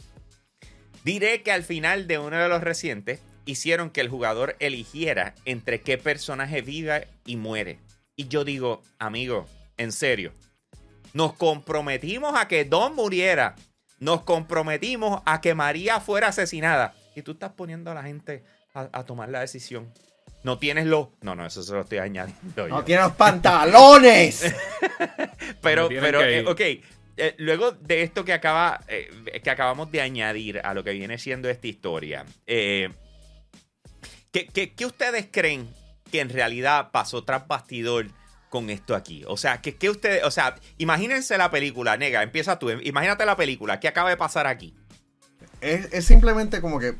Diré 1.02 1.42
que 1.42 1.50
al 1.50 1.62
final 1.62 2.06
de 2.06 2.18
uno 2.18 2.36
de 2.36 2.48
los 2.48 2.62
recientes 2.62 3.20
hicieron 3.50 3.90
que 3.90 4.00
el 4.00 4.08
jugador 4.08 4.56
eligiera 4.60 5.34
entre 5.44 5.80
qué 5.80 5.98
personaje 5.98 6.62
vive 6.62 7.08
y 7.26 7.36
muere. 7.36 7.78
Y 8.16 8.28
yo 8.28 8.44
digo, 8.44 8.82
amigo, 8.98 9.46
en 9.76 9.92
serio, 9.92 10.32
nos 11.12 11.32
comprometimos 11.34 12.38
a 12.38 12.48
que 12.48 12.64
Don 12.64 12.94
muriera. 12.94 13.56
Nos 13.98 14.22
comprometimos 14.22 15.22
a 15.26 15.40
que 15.40 15.54
María 15.54 16.00
fuera 16.00 16.28
asesinada. 16.28 16.94
Y 17.14 17.22
tú 17.22 17.32
estás 17.32 17.52
poniendo 17.52 17.90
a 17.90 17.94
la 17.94 18.02
gente 18.02 18.44
a, 18.74 18.88
a 18.92 19.04
tomar 19.04 19.28
la 19.28 19.40
decisión. 19.40 19.92
No 20.42 20.58
tienes 20.58 20.86
los. 20.86 21.08
No, 21.20 21.34
no, 21.34 21.44
eso 21.46 21.62
se 21.62 21.72
lo 21.74 21.82
estoy 21.82 21.98
añadiendo. 21.98 22.66
No 22.68 22.78
yo. 22.78 22.84
tiene 22.84 23.02
los 23.02 23.12
pantalones. 23.12 24.54
Pero, 25.62 25.88
pero, 25.88 26.22
eh, 26.22 26.46
ok. 26.46 26.60
eh, 26.60 27.34
luego 27.38 27.72
de 27.72 28.02
esto 28.02 28.24
que 28.24 28.32
acaba, 28.32 28.80
eh, 28.88 29.10
que 29.42 29.50
acabamos 29.50 29.90
de 29.90 30.00
añadir 30.00 30.60
a 30.64 30.72
lo 30.72 30.82
que 30.82 30.92
viene 30.92 31.18
siendo 31.18 31.50
esta 31.50 31.66
historia, 31.66 32.24
eh, 32.46 32.90
¿qué, 34.32 34.46
qué, 34.46 34.72
qué 34.72 34.86
ustedes 34.86 35.26
creen 35.30 35.68
que 36.10 36.20
en 36.20 36.28
realidad 36.28 36.90
pasó 36.92 37.24
tras 37.24 37.46
bastidor 37.46 38.08
con 38.48 38.70
esto 38.70 38.94
aquí? 38.96 39.24
O 39.26 39.36
sea, 39.36 39.60
¿qué, 39.60 39.76
qué 39.76 39.90
ustedes, 39.90 40.24
o 40.24 40.30
sea, 40.30 40.56
imagínense 40.78 41.36
la 41.38 41.50
película, 41.50 41.96
nega, 41.96 42.22
empieza 42.22 42.58
tú, 42.58 42.70
imagínate 42.70 43.24
la 43.26 43.36
película, 43.36 43.80
¿qué 43.80 43.88
acaba 43.88 44.10
de 44.10 44.16
pasar 44.16 44.46
aquí? 44.46 44.74
es, 45.60 45.92
es 45.92 46.04
simplemente 46.06 46.60
como 46.60 46.78
que. 46.78 46.94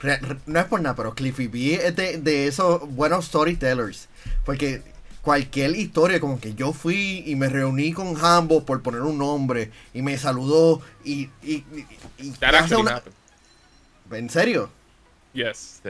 re- 0.00 0.18
re- 0.18 0.38
no 0.46 0.60
es 0.60 0.66
por 0.66 0.80
nada, 0.80 0.94
pero 0.94 1.14
Cliffy 1.14 1.46
B 1.46 1.74
es 1.86 1.94
de, 1.96 2.18
de 2.18 2.46
esos 2.46 2.88
buenos 2.94 3.26
storytellers. 3.26 4.08
Porque 4.44 4.82
cualquier 5.22 5.76
historia, 5.76 6.20
como 6.20 6.40
que 6.40 6.54
yo 6.54 6.72
fui 6.72 7.22
y 7.26 7.34
me 7.36 7.48
reuní 7.48 7.92
con 7.92 8.16
Hambo 8.22 8.64
por 8.64 8.82
poner 8.82 9.02
un 9.02 9.18
nombre 9.18 9.70
y 9.92 10.02
me 10.02 10.16
saludó 10.18 10.80
y. 11.04 11.28
y, 11.42 11.64
y- 12.18 12.34
hace 12.64 12.76
una-. 12.76 13.02
¿En 14.10 14.30
serio? 14.30 14.70
Yes. 15.36 15.80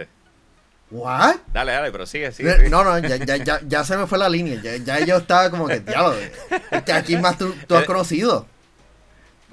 ¿What? 0.91 1.37
Dale, 1.53 1.73
dale, 1.73 1.91
pero 1.91 2.07
sigue, 2.07 2.31
sigue. 2.33 2.69
No, 2.69 2.85
no, 2.85 2.99
ya, 3.01 3.17
ya, 3.17 3.37
ya, 3.37 3.61
ya 3.67 3.85
se 3.85 3.97
me 3.97 4.07
fue 4.07 4.19
la 4.19 4.29
línea. 4.29 4.61
Ya, 4.63 4.77
ya 4.77 5.01
yo 5.05 5.17
estaba 5.17 5.51
como 5.51 5.67
que, 5.67 5.81
diablo, 5.81 6.15
este, 6.71 6.93
¿a 6.93 7.03
quién 7.03 7.21
más 7.21 7.37
tú, 7.39 7.53
tú 7.67 7.75
has 7.77 7.83
Eh, 7.83 7.87
conocido? 7.87 8.47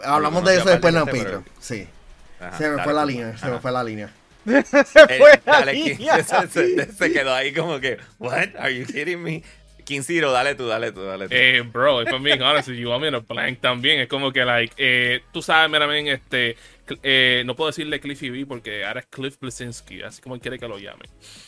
Hablamos 0.04 0.44
de 0.44 0.58
eso 0.58 0.70
después 0.70 0.94
en 0.94 1.00
la 1.00 1.06
Patreon. 1.06 1.46
Sí. 1.60 1.88
Ajá, 2.40 2.58
Se 2.58 2.64
me 2.66 2.70
dale, 2.72 2.84
fue 2.84 2.94
la 2.94 3.06
línea, 3.06 3.38
se 3.38 3.46
Ajá. 3.46 3.56
me 3.56 3.60
fue 3.62 3.72
la 3.72 3.84
línea. 3.84 4.10
Eh, 4.46 4.64
fue 5.18 5.42
la 5.46 5.60
dale, 5.60 5.74
línea. 5.74 6.24
Se, 6.24 6.48
se- 6.50 6.92
se 6.92 7.12
quedó 7.14 7.34
ahí 7.34 7.54
como 7.54 7.80
que, 7.80 7.98
what? 8.20 8.50
Are 8.60 8.78
you 8.78 8.86
kidding 8.86 9.22
me? 9.24 9.42
Quinciro, 9.86 10.32
dale 10.32 10.56
tú, 10.56 10.68
dale 10.68 10.92
tú, 10.92 11.04
dale 11.04 11.28
tú. 11.28 11.34
Eh, 11.36 11.62
bro, 11.62 12.02
if 12.02 12.10
I'm 12.12 12.22
being 12.24 12.42
honest 12.42 12.68
with 12.70 12.78
you, 12.78 12.92
I'm 12.92 13.04
in 13.06 13.16
a 13.16 13.20
blank 13.20 13.60
también. 13.60 14.00
Es 14.02 14.08
como 14.08 14.32
que, 14.32 14.46
like, 14.46 14.74
eh, 14.78 15.22
tú 15.32 15.42
sabes, 15.42 15.70
meramente, 15.70 16.12
este, 16.14 16.58
eh, 17.02 17.44
no 17.46 17.56
puedo 17.56 17.70
decirle 17.70 18.00
Cliffy 18.00 18.30
B 18.30 18.46
porque 18.46 18.86
ahora 18.86 19.02
es 19.02 19.06
Cliff 19.08 19.40
Blesinski, 19.40 20.02
así 20.02 20.22
como 20.22 20.36
él 20.36 20.42
quiere 20.42 20.60
que 20.60 20.68
lo 20.68 20.78
llame. 20.78 21.06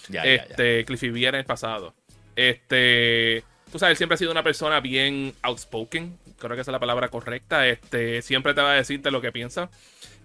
ya, 0.09 0.23
ya, 0.23 0.35
ya. 0.35 0.43
este, 0.43 0.85
Cliffy 0.85 1.09
B 1.09 1.21
era 1.21 1.37
en 1.37 1.41
el 1.41 1.45
pasado. 1.45 1.93
Este, 2.35 3.43
tú 3.71 3.79
sabes, 3.79 3.91
él 3.91 3.97
siempre 3.97 4.15
ha 4.15 4.17
sido 4.17 4.31
una 4.31 4.43
persona 4.43 4.79
bien 4.79 5.33
outspoken, 5.41 6.17
creo 6.37 6.55
que 6.55 6.61
esa 6.61 6.71
es 6.71 6.73
la 6.73 6.79
palabra 6.79 7.09
correcta. 7.09 7.67
Este, 7.67 8.21
siempre 8.21 8.53
te 8.53 8.61
va 8.61 8.71
a 8.71 8.75
decirte 8.75 9.11
lo 9.11 9.21
que 9.21 9.31
piensa. 9.31 9.69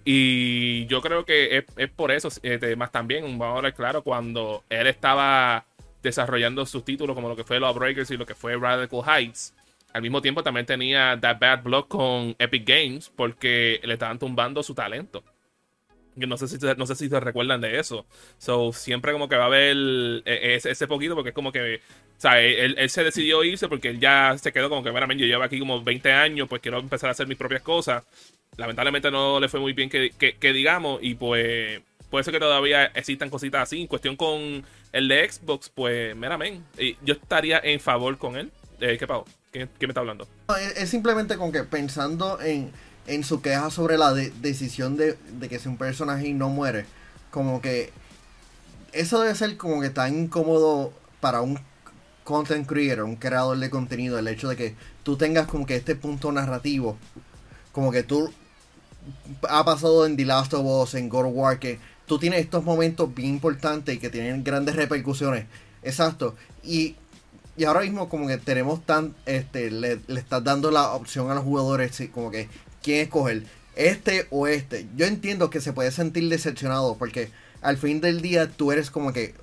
Y 0.04 0.86
yo 0.86 1.02
creo 1.02 1.24
que 1.24 1.58
es, 1.58 1.64
es 1.76 1.90
por 1.90 2.10
eso, 2.10 2.28
este, 2.42 2.74
más 2.76 2.90
también, 2.90 3.22
vamos 3.38 3.54
a 3.54 3.56
hablar 3.58 3.74
claro, 3.74 4.02
cuando 4.02 4.64
él 4.70 4.86
estaba 4.86 5.66
desarrollando 6.02 6.64
sus 6.64 6.84
títulos 6.84 7.14
como 7.14 7.28
lo 7.28 7.36
que 7.36 7.44
fue 7.44 7.60
Lawbreakers 7.60 8.10
y 8.10 8.16
lo 8.16 8.26
que 8.26 8.34
fue 8.34 8.56
Radical 8.56 9.02
Heights, 9.06 9.54
al 9.92 10.02
mismo 10.02 10.22
tiempo 10.22 10.42
también 10.42 10.66
tenía 10.66 11.18
That 11.20 11.38
Bad 11.40 11.62
Blood 11.62 11.86
con 11.88 12.36
Epic 12.38 12.64
Games 12.66 13.10
porque 13.14 13.80
le 13.84 13.94
estaban 13.94 14.18
tumbando 14.18 14.62
su 14.62 14.74
talento. 14.74 15.24
Yo 16.16 16.26
no 16.26 16.36
sé 16.36 16.48
si 16.48 16.58
no 16.76 16.86
sé 16.86 16.94
si 16.96 17.08
se 17.08 17.20
recuerdan 17.20 17.60
de 17.60 17.78
eso. 17.78 18.04
So, 18.38 18.72
siempre 18.72 19.12
como 19.12 19.28
que 19.28 19.36
va 19.36 19.44
a 19.44 19.46
haber 19.46 19.76
eh, 20.26 20.54
ese, 20.56 20.70
ese 20.72 20.86
poquito 20.88 21.14
porque 21.14 21.30
es 21.30 21.34
como 21.34 21.52
que, 21.52 21.76
o 21.76 22.20
sea, 22.20 22.40
él, 22.42 22.74
él 22.78 22.90
se 22.90 23.04
decidió 23.04 23.44
irse 23.44 23.68
porque 23.68 23.88
él 23.90 24.00
ya 24.00 24.36
se 24.36 24.52
quedó 24.52 24.68
como 24.68 24.82
que, 24.82 24.90
mira, 24.92 25.06
yo 25.14 25.26
llevo 25.26 25.42
aquí 25.44 25.58
como 25.58 25.82
20 25.82 26.12
años, 26.12 26.48
pues 26.48 26.60
quiero 26.60 26.78
empezar 26.78 27.08
a 27.08 27.12
hacer 27.12 27.26
mis 27.28 27.38
propias 27.38 27.62
cosas. 27.62 28.04
Lamentablemente 28.56 29.10
no 29.10 29.40
le 29.40 29.48
fue 29.48 29.60
muy 29.60 29.72
bien 29.72 29.88
que, 29.88 30.10
que- 30.10 30.52
digamos 30.52 30.98
y 31.02 31.14
pues 31.14 31.80
puede 32.10 32.24
ser 32.24 32.34
que 32.34 32.40
todavía 32.40 32.86
existan 32.86 33.30
cositas 33.30 33.62
así. 33.62 33.80
En 33.80 33.86
cuestión 33.86 34.16
con 34.16 34.64
el 34.92 35.08
de 35.08 35.30
Xbox, 35.30 35.70
pues, 35.70 36.14
mira, 36.16 36.36
men, 36.36 36.64
yo 37.02 37.14
estaría 37.14 37.60
en 37.62 37.78
favor 37.80 38.18
con 38.18 38.36
él. 38.36 38.50
Eh, 38.80 38.96
¿Qué 38.98 39.06
pago? 39.06 39.24
¿Quién, 39.50 39.69
quién 39.78 39.89
me 39.89 39.93
está 39.93 40.00
hablando? 40.00 40.28
No, 40.49 40.56
es, 40.56 40.89
simplemente 40.89 41.36
como 41.36 41.50
que 41.52 41.65
pensando 41.65 42.41
en, 42.41 42.71
en 43.06 43.25
su 43.25 43.41
queja 43.43 43.71
sobre 43.71 43.99
la 43.99 44.13
de- 44.13 44.30
decisión 44.41 44.97
de, 44.97 45.17
de 45.39 45.49
que 45.49 45.58
si 45.58 45.69
un 45.69 45.76
personaje 45.76 46.32
no 46.32 46.49
muere, 46.49 46.86
como 47.30 47.60
que 47.60 47.91
eso 48.93 49.21
debe 49.21 49.34
ser 49.34 49.56
como 49.56 49.80
que 49.80 49.91
tan 49.91 50.17
incómodo 50.25 50.93
para 51.21 51.41
un 51.41 51.58
content 52.25 52.67
creator, 52.67 53.04
un 53.04 53.17
creador 53.17 53.58
de 53.58 53.71
contenido, 53.71 54.19
el 54.19 54.28
hecho 54.28 54.49
de 54.49 54.56
que 54.56 54.75
tú 55.02 55.17
tengas 55.17 55.49
como 55.49 55.67
que 55.67 55.76
este 55.76 55.97
punto 55.97 56.30
narrativo, 56.30 56.97
como 57.73 57.91
que 57.91 58.02
tú 58.02 58.32
ha 59.49 59.65
pasado 59.65 60.06
en 60.06 60.17
The 60.17 60.26
Last 60.26 60.54
of 60.54 60.65
Us, 60.65 60.95
en 60.95 61.08
God 61.08 61.26
of 61.26 61.32
War, 61.34 61.58
que 61.58 61.80
tú 62.06 62.19
tienes 62.19 62.41
estos 62.41 62.63
momentos 62.65 63.13
bien 63.15 63.30
importantes 63.30 63.97
y 63.97 63.99
que 63.99 64.10
tienen 64.10 64.45
grandes 64.45 64.76
repercusiones. 64.76 65.47
Exacto. 65.82 66.36
Y, 66.63 66.95
y 67.56 67.65
ahora 67.65 67.80
mismo 67.80 68.08
como 68.08 68.26
que 68.28 68.39
tenemos 68.39 68.84
tan, 68.86 69.15
este, 69.26 69.71
le, 69.71 70.00
le 70.06 70.21
estás 70.21 70.43
dando 70.45 70.71
la 70.71 70.93
opción 70.93 71.30
a 71.30 71.34
los 71.34 71.45
jugadores, 71.45 72.00
como 72.13 72.30
que, 72.30 72.49
¿quién 72.82 73.02
escoger? 73.02 73.45
Este 73.76 74.26
o 74.30 74.47
este. 74.47 74.89
Yo 74.97 75.06
entiendo 75.06 75.50
que 75.50 75.60
se 75.60 75.73
puede 75.73 75.91
sentir 75.93 76.28
decepcionado 76.28 76.97
porque 76.97 77.30
al 77.63 77.76
fin 77.76 78.00
del 78.00 78.21
día 78.23 78.49
tú 78.50 78.73
eres 78.73 78.91
como 78.91 79.13
que, 79.13 79.34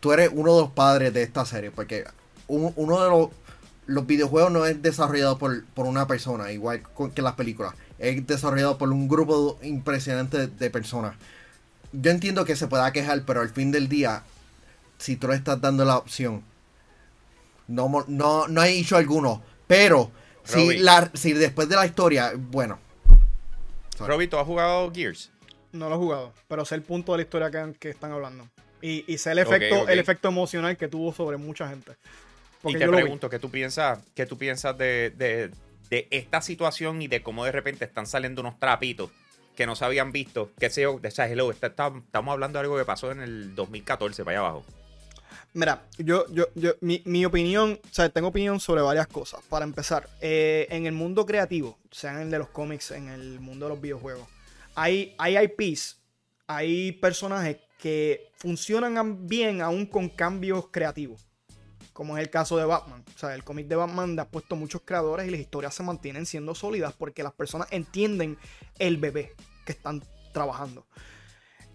tú 0.00 0.12
eres 0.12 0.30
uno 0.32 0.54
de 0.56 0.62
los 0.62 0.70
padres 0.72 1.12
de 1.14 1.22
esta 1.22 1.44
serie, 1.46 1.70
porque 1.70 2.04
un- 2.48 2.72
uno 2.76 3.02
de 3.02 3.10
los, 3.10 3.28
los 3.86 4.06
videojuegos 4.06 4.52
no 4.52 4.66
es 4.66 4.80
desarrollado 4.82 5.38
por, 5.38 5.64
por 5.66 5.86
una 5.86 6.06
persona, 6.06 6.52
igual 6.52 6.82
que 7.14 7.22
las 7.22 7.34
películas. 7.34 7.74
Es 7.98 8.26
desarrollado 8.26 8.78
por 8.78 8.90
un 8.92 9.08
grupo 9.08 9.58
impresionante 9.62 10.38
de, 10.38 10.46
de 10.48 10.70
personas. 10.70 11.16
Yo 11.92 12.10
entiendo 12.10 12.44
que 12.44 12.56
se 12.56 12.66
pueda 12.68 12.92
quejar, 12.92 13.24
pero 13.26 13.40
al 13.40 13.50
fin 13.50 13.70
del 13.72 13.88
día, 13.88 14.22
si 14.98 15.16
tú 15.16 15.28
le 15.28 15.34
estás 15.36 15.60
dando 15.60 15.84
la 15.84 15.96
opción, 15.96 16.42
no, 17.68 18.04
no, 18.08 18.48
no 18.48 18.60
hay 18.60 18.80
hecho 18.80 18.96
alguno. 18.96 19.42
Pero, 19.66 20.10
si, 20.44 20.78
la, 20.78 21.10
si 21.14 21.32
después 21.34 21.68
de 21.68 21.76
la 21.76 21.86
historia, 21.86 22.32
bueno, 22.36 22.78
Robbie, 23.98 24.28
¿tú 24.28 24.38
has 24.38 24.46
jugado 24.46 24.90
Gears? 24.92 25.30
No 25.72 25.88
lo 25.88 25.96
he 25.96 25.98
jugado, 25.98 26.32
pero 26.48 26.64
sé 26.64 26.74
el 26.76 26.82
punto 26.82 27.12
de 27.12 27.18
la 27.18 27.22
historia 27.22 27.50
que, 27.50 27.74
que 27.78 27.90
están 27.90 28.12
hablando. 28.12 28.48
Y, 28.80 29.04
y 29.12 29.18
sé 29.18 29.32
el 29.32 29.38
efecto, 29.40 29.88
el 29.88 29.98
efecto 29.98 30.28
emocional 30.28 30.76
que 30.76 30.88
tuvo 30.88 31.12
sobre 31.12 31.36
mucha 31.36 31.68
gente. 31.68 31.92
Y 31.92 32.62
Porque 32.62 32.78
te 32.78 32.84
yo 32.84 32.90
lo 32.90 32.96
vi. 32.96 33.02
pregunto, 33.02 33.28
¿qué 33.28 33.38
tú 33.38 33.50
piensas, 33.50 33.98
qué 34.14 34.24
tú 34.24 34.38
piensas 34.38 34.76
de, 34.78 35.12
de- 35.16 35.50
de 35.90 36.06
esta 36.10 36.40
situación 36.42 37.00
y 37.02 37.08
de 37.08 37.22
cómo 37.22 37.44
de 37.44 37.50
repente 37.52 37.84
están 37.86 38.06
saliendo 38.06 38.40
unos 38.42 38.58
trapitos 38.60 39.10
que 39.56 39.66
no 39.66 39.74
se 39.74 39.84
habían 39.84 40.12
visto? 40.12 40.50
¿Qué 40.58 40.70
sé 40.70 40.82
yo? 40.82 41.00
O 41.04 41.10
sea, 41.10 41.28
hello, 41.28 41.50
está- 41.50 41.66
está- 41.68 41.92
estamos 41.96 42.32
hablando 42.32 42.58
de 42.58 42.64
algo 42.64 42.78
que 42.78 42.84
pasó 42.84 43.10
en 43.10 43.20
el 43.20 43.54
2014, 43.54 44.24
para 44.24 44.38
allá 44.38 44.48
abajo. 44.48 44.64
Mira, 45.54 45.88
yo, 45.98 46.26
yo, 46.30 46.46
yo, 46.54 46.72
mi, 46.80 47.02
mi 47.04 47.24
opinión, 47.24 47.80
o 47.82 47.94
sea, 47.94 48.08
tengo 48.10 48.28
opinión 48.28 48.60
sobre 48.60 48.82
varias 48.82 49.06
cosas. 49.06 49.40
Para 49.48 49.64
empezar, 49.64 50.08
eh, 50.20 50.66
en 50.70 50.86
el 50.86 50.92
mundo 50.92 51.24
creativo, 51.26 51.78
sea 51.90 52.12
en 52.12 52.20
el 52.20 52.30
de 52.30 52.38
los 52.38 52.48
cómics, 52.48 52.90
en 52.90 53.08
el 53.08 53.40
mundo 53.40 53.66
de 53.66 53.70
los 53.70 53.80
videojuegos, 53.80 54.28
hay, 54.74 55.14
hay 55.18 55.36
IPs, 55.38 56.00
hay 56.46 56.92
personajes 56.92 57.58
que 57.78 58.30
funcionan 58.36 59.26
bien 59.26 59.62
aún 59.62 59.86
con 59.86 60.08
cambios 60.08 60.68
creativos. 60.70 61.26
Como 61.92 62.16
es 62.16 62.22
el 62.22 62.30
caso 62.30 62.56
de 62.56 62.64
Batman. 62.64 63.04
O 63.14 63.18
sea, 63.18 63.34
el 63.34 63.42
cómic 63.42 63.66
de 63.66 63.74
Batman 63.74 64.14
le 64.14 64.22
ha 64.22 64.28
puesto 64.28 64.54
muchos 64.54 64.82
creadores 64.84 65.26
y 65.26 65.30
las 65.30 65.40
historias 65.40 65.74
se 65.74 65.82
mantienen 65.82 66.26
siendo 66.26 66.54
sólidas 66.54 66.94
porque 66.96 67.24
las 67.24 67.32
personas 67.32 67.66
entienden 67.72 68.38
el 68.78 68.98
bebé 68.98 69.34
que 69.64 69.72
están 69.72 70.02
trabajando. 70.32 70.86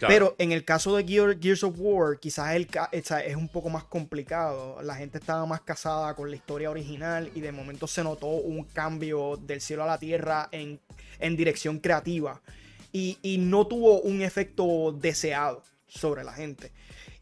Pero 0.08 0.36
en 0.38 0.52
el 0.52 0.66
caso 0.66 0.96
de 0.98 1.06
Gear- 1.06 1.40
Gears 1.42 1.64
of 1.64 1.76
War, 1.78 2.20
quizás 2.20 2.56
el, 2.56 2.68
es 2.92 3.36
un 3.36 3.48
poco 3.48 3.70
más 3.70 3.86
complicado. 3.86 4.82
La 4.82 4.96
gente 4.96 5.18
estaba 5.18 5.46
más 5.46 5.62
casada 5.62 6.14
con 6.16 6.30
la 6.30 6.36
historia 6.36 6.70
original 6.70 7.32
y 7.34 7.40
de 7.40 7.52
momento 7.54 7.88
se 7.88 8.04
notó 8.04 8.28
un 8.28 8.66
cambio 8.66 9.38
del 9.38 9.62
cielo 9.62 9.84
a 9.84 9.88
la 9.88 9.98
tierra 9.98 10.50
en, 10.52 10.80
en 11.20 11.38
dirección 11.38 11.80
creativa. 11.80 12.42
Y, 12.92 13.18
y 13.22 13.38
no 13.38 13.66
tuvo 13.66 14.02
un 14.02 14.22
efecto 14.22 14.92
deseado 14.92 15.64
sobre 15.88 16.24
la 16.24 16.34
gente. 16.34 16.72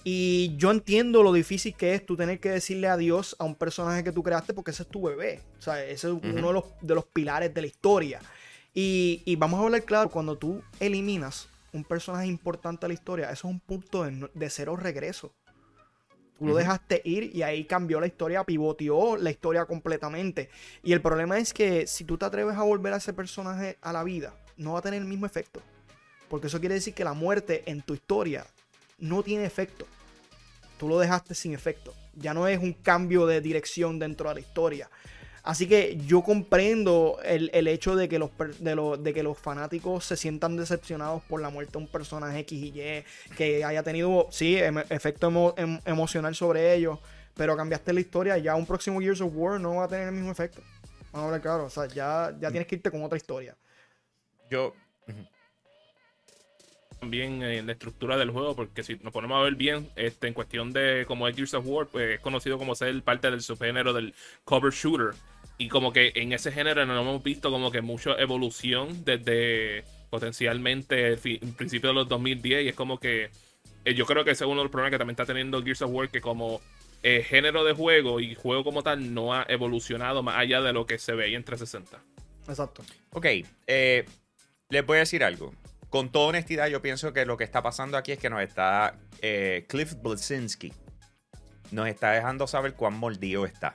Y 0.04 0.56
yo 0.58 0.72
entiendo 0.72 1.22
lo 1.22 1.32
difícil 1.32 1.76
que 1.76 1.94
es 1.94 2.04
tú 2.04 2.18
tener 2.18 2.40
que 2.40 2.50
decirle 2.50 2.88
adiós 2.88 3.36
a 3.38 3.44
un 3.44 3.54
personaje 3.54 4.04
que 4.04 4.12
tú 4.12 4.24
creaste 4.24 4.54
porque 4.56 4.72
ese 4.72 4.84
es 4.84 4.90
tu 4.90 5.04
bebé. 5.04 5.42
O 5.60 5.62
sea, 5.62 5.84
ese 5.86 6.08
es 6.08 6.14
uno 6.14 6.48
de 6.48 6.54
los, 6.54 6.64
de 6.82 6.96
los 6.96 7.06
pilares 7.06 7.54
de 7.54 7.62
la 7.62 7.68
historia. 7.68 8.20
Y, 8.74 9.22
y 9.26 9.36
vamos 9.36 9.60
a 9.60 9.64
hablar 9.64 9.84
claro, 9.84 10.10
cuando 10.10 10.38
tú 10.38 10.64
eliminas 10.80 11.48
un 11.74 11.84
personaje 11.84 12.28
importante 12.28 12.82
de 12.82 12.90
la 12.90 12.94
historia, 12.94 13.26
eso 13.32 13.48
es 13.48 13.54
un 13.54 13.60
punto 13.60 14.04
de, 14.04 14.50
cero 14.50 14.76
regreso. 14.76 15.34
Tú 16.38 16.48
lo 16.48 16.56
dejaste 16.56 17.02
ir 17.06 17.36
y 17.36 17.44
ahí 17.44 17.66
cambió 17.66 18.00
la 18.00 18.08
historia, 18.08 18.44
pivoteó 18.44 19.16
la 19.16 19.30
historia 19.30 19.66
completamente. 19.66 20.50
Y 20.84 20.92
el 20.94 21.02
problema 21.02 21.38
es 21.38 21.54
que 21.54 21.86
si 21.86 22.04
tú 22.04 22.18
te 22.18 22.26
atreves 22.26 22.58
a 22.58 22.64
volver 22.64 22.94
a 22.94 22.98
ese 22.98 23.14
personaje 23.14 23.78
a 23.82 23.94
la 23.94 24.04
vida, 24.04 24.34
no 24.58 24.74
va 24.74 24.80
a 24.80 24.82
tener 24.82 25.02
el 25.02 25.08
mismo 25.08 25.28
efecto. 25.28 25.62
Porque 26.30 26.48
eso 26.48 26.60
quiere 26.60 26.76
decir 26.76 26.96
que 26.96 27.04
la 27.04 27.14
muerte 27.14 27.62
en 27.68 27.84
tu 27.84 27.94
historia 27.94 28.48
no 28.98 29.22
tiene 29.22 29.46
efecto. 29.46 29.86
Tú 30.80 30.88
lo 30.88 30.98
dejaste 30.98 31.36
sin 31.36 31.54
efecto. 31.54 31.94
Ya 32.16 32.34
no 32.34 32.48
es 32.48 32.58
un 32.58 32.74
cambio 32.74 33.28
de 33.28 33.40
dirección 33.40 34.00
dentro 34.00 34.30
de 34.30 34.36
la 34.36 34.42
historia. 34.42 34.90
Así 35.44 35.68
que 35.68 35.98
yo 36.06 36.22
comprendo 36.22 37.18
el, 37.24 37.50
el 37.54 37.68
hecho 37.68 37.96
de 37.96 38.08
que, 38.08 38.20
los, 38.20 38.30
de, 38.60 38.76
lo- 38.76 38.98
de 38.98 39.14
que 39.14 39.24
los 39.24 39.38
fanáticos 39.40 40.06
se 40.06 40.16
sientan 40.16 40.56
decepcionados 40.56 41.24
por 41.24 41.42
la 41.42 41.50
muerte 41.50 41.72
de 41.74 41.78
un 41.80 41.88
personaje 41.88 42.40
X 42.40 42.60
y 42.62 42.80
Y, 42.80 43.04
que 43.36 43.64
haya 43.66 43.82
tenido, 43.82 44.28
sí, 44.30 44.58
em- 44.58 44.78
efecto 44.90 45.30
emo- 45.30 45.54
em- 45.58 45.80
emocional 45.86 46.36
sobre 46.36 46.74
ellos, 46.76 47.00
pero 47.36 47.58
cambiaste 47.58 47.92
la 47.94 48.02
historia, 48.02 48.38
ya 48.38 48.56
un 48.56 48.66
próximo 48.68 49.00
Gears 49.00 49.22
of 49.22 49.32
War 49.34 49.60
no 49.60 49.76
va 49.76 49.86
a 49.86 49.88
tener 49.88 50.10
el 50.10 50.14
mismo 50.14 50.32
efecto. 50.32 50.62
Vamos 51.12 51.24
a 51.24 51.26
hablar 51.26 51.42
claro, 51.42 51.66
o 51.66 51.70
sea, 51.70 51.88
ya, 51.88 52.36
ya 52.40 52.52
tienes 52.52 52.68
que 52.68 52.76
irte 52.76 52.92
con 52.92 53.04
otra 53.04 53.18
historia. 53.18 53.58
Yo, 54.50 54.74
también 57.02 57.42
en 57.42 57.66
la 57.66 57.74
estructura 57.74 58.16
del 58.16 58.30
juego, 58.30 58.56
porque 58.56 58.84
si 58.84 58.96
nos 59.02 59.12
ponemos 59.12 59.40
a 59.40 59.44
ver 59.44 59.56
bien, 59.56 59.90
este, 59.96 60.28
en 60.28 60.36
cuestión 60.36 60.72
de 60.72 61.04
como 61.08 61.28
es 61.28 61.36
Gears 61.36 61.56
of 61.56 61.66
War, 61.66 61.88
pues 61.88 62.16
es 62.16 62.20
conocido 62.20 62.60
como 62.60 62.76
ser 62.76 63.02
parte 63.02 63.30
del 63.30 63.42
subgénero 63.42 63.92
del 63.92 64.14
cover 64.46 64.72
shooter. 64.72 65.16
Y 65.58 65.68
como 65.68 65.92
que 65.92 66.12
en 66.16 66.32
ese 66.32 66.52
género 66.52 66.86
no 66.86 67.02
hemos 67.02 67.24
visto 67.24 67.50
como 67.50 67.72
que 67.72 67.82
mucha 67.82 68.14
evolución 68.14 69.04
desde 69.04 69.84
potencialmente 70.12 71.08
el 71.08 71.18
principio 71.56 71.90
de 71.90 71.96
los 71.96 72.08
2010. 72.08 72.66
Y 72.66 72.68
es 72.70 72.76
como 72.76 73.00
que 73.00 73.32
eh, 73.84 73.94
yo 73.96 74.06
creo 74.06 74.24
que 74.24 74.32
ese 74.32 74.44
es 74.44 74.48
uno 74.48 74.60
de 74.60 74.66
los 74.66 74.72
problemas 74.72 74.92
que 74.92 74.98
también 75.00 75.14
está 75.14 75.26
teniendo 75.26 75.64
Gears 75.64 75.82
of 75.82 75.92
War, 75.92 76.10
que 76.10 76.22
como 76.22 76.62
eh, 77.02 77.24
género 77.24 77.64
de 77.64 77.74
juego 77.74 78.20
y 78.20 78.36
juego 78.36 78.64
como 78.64 78.84
tal 78.84 79.14
no 79.14 79.34
ha 79.34 79.44
evolucionado 79.50 80.22
más 80.22 80.38
allá 80.38 80.62
de 80.62 80.72
lo 80.72 80.86
que 80.86 81.00
se 81.00 81.14
veía 81.14 81.36
en 81.36 81.44
360. 81.44 82.00
Exacto. 82.48 82.84
ok, 83.12 83.26
eh, 83.68 84.06
les 84.70 84.86
voy 84.86 84.98
a 84.98 85.00
decir 85.00 85.24
algo. 85.24 85.54
Con 85.92 86.12
toda 86.12 86.30
honestidad, 86.30 86.68
yo 86.68 86.82
pienso 86.82 87.14
que 87.14 87.26
lo 87.26 87.38
que 87.38 87.44
está 87.44 87.62
pasando 87.62 87.98
aquí 87.98 88.14
es 88.14 88.18
que 88.18 88.30
nos 88.30 88.42
está 88.42 88.98
eh, 89.22 89.66
Cliff 89.68 89.94
Bleszinski. 90.02 90.74
Nos 91.72 91.88
está 91.88 92.12
dejando 92.12 92.48
saber 92.48 92.74
cuán 92.74 92.94
mordido 92.98 93.46
está. 93.46 93.72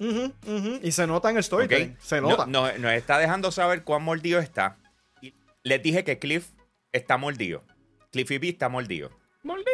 Y 0.83 0.91
se 0.93 1.07
nota 1.07 1.31
en 1.31 1.37
el 1.37 1.45
storytelling. 1.45 1.93
¿ok? 1.93 1.99
Se 2.01 2.21
No- 2.21 2.31
nota. 2.31 2.47
no- 2.47 2.73
nos 2.79 2.93
está 2.93 3.19
dejando 3.19 3.53
saber 3.53 3.85
cuán 3.85 4.03
mordido 4.03 4.41
está. 4.41 4.77
Y 5.23 5.35
les 5.63 5.83
dije 5.83 6.03
que 6.05 6.19
Cliff 6.19 6.49
está 6.93 7.17
mordido. 7.17 7.63
Cliffy 8.11 8.39
B 8.39 8.49
está 8.49 8.69
mordido. 8.69 9.11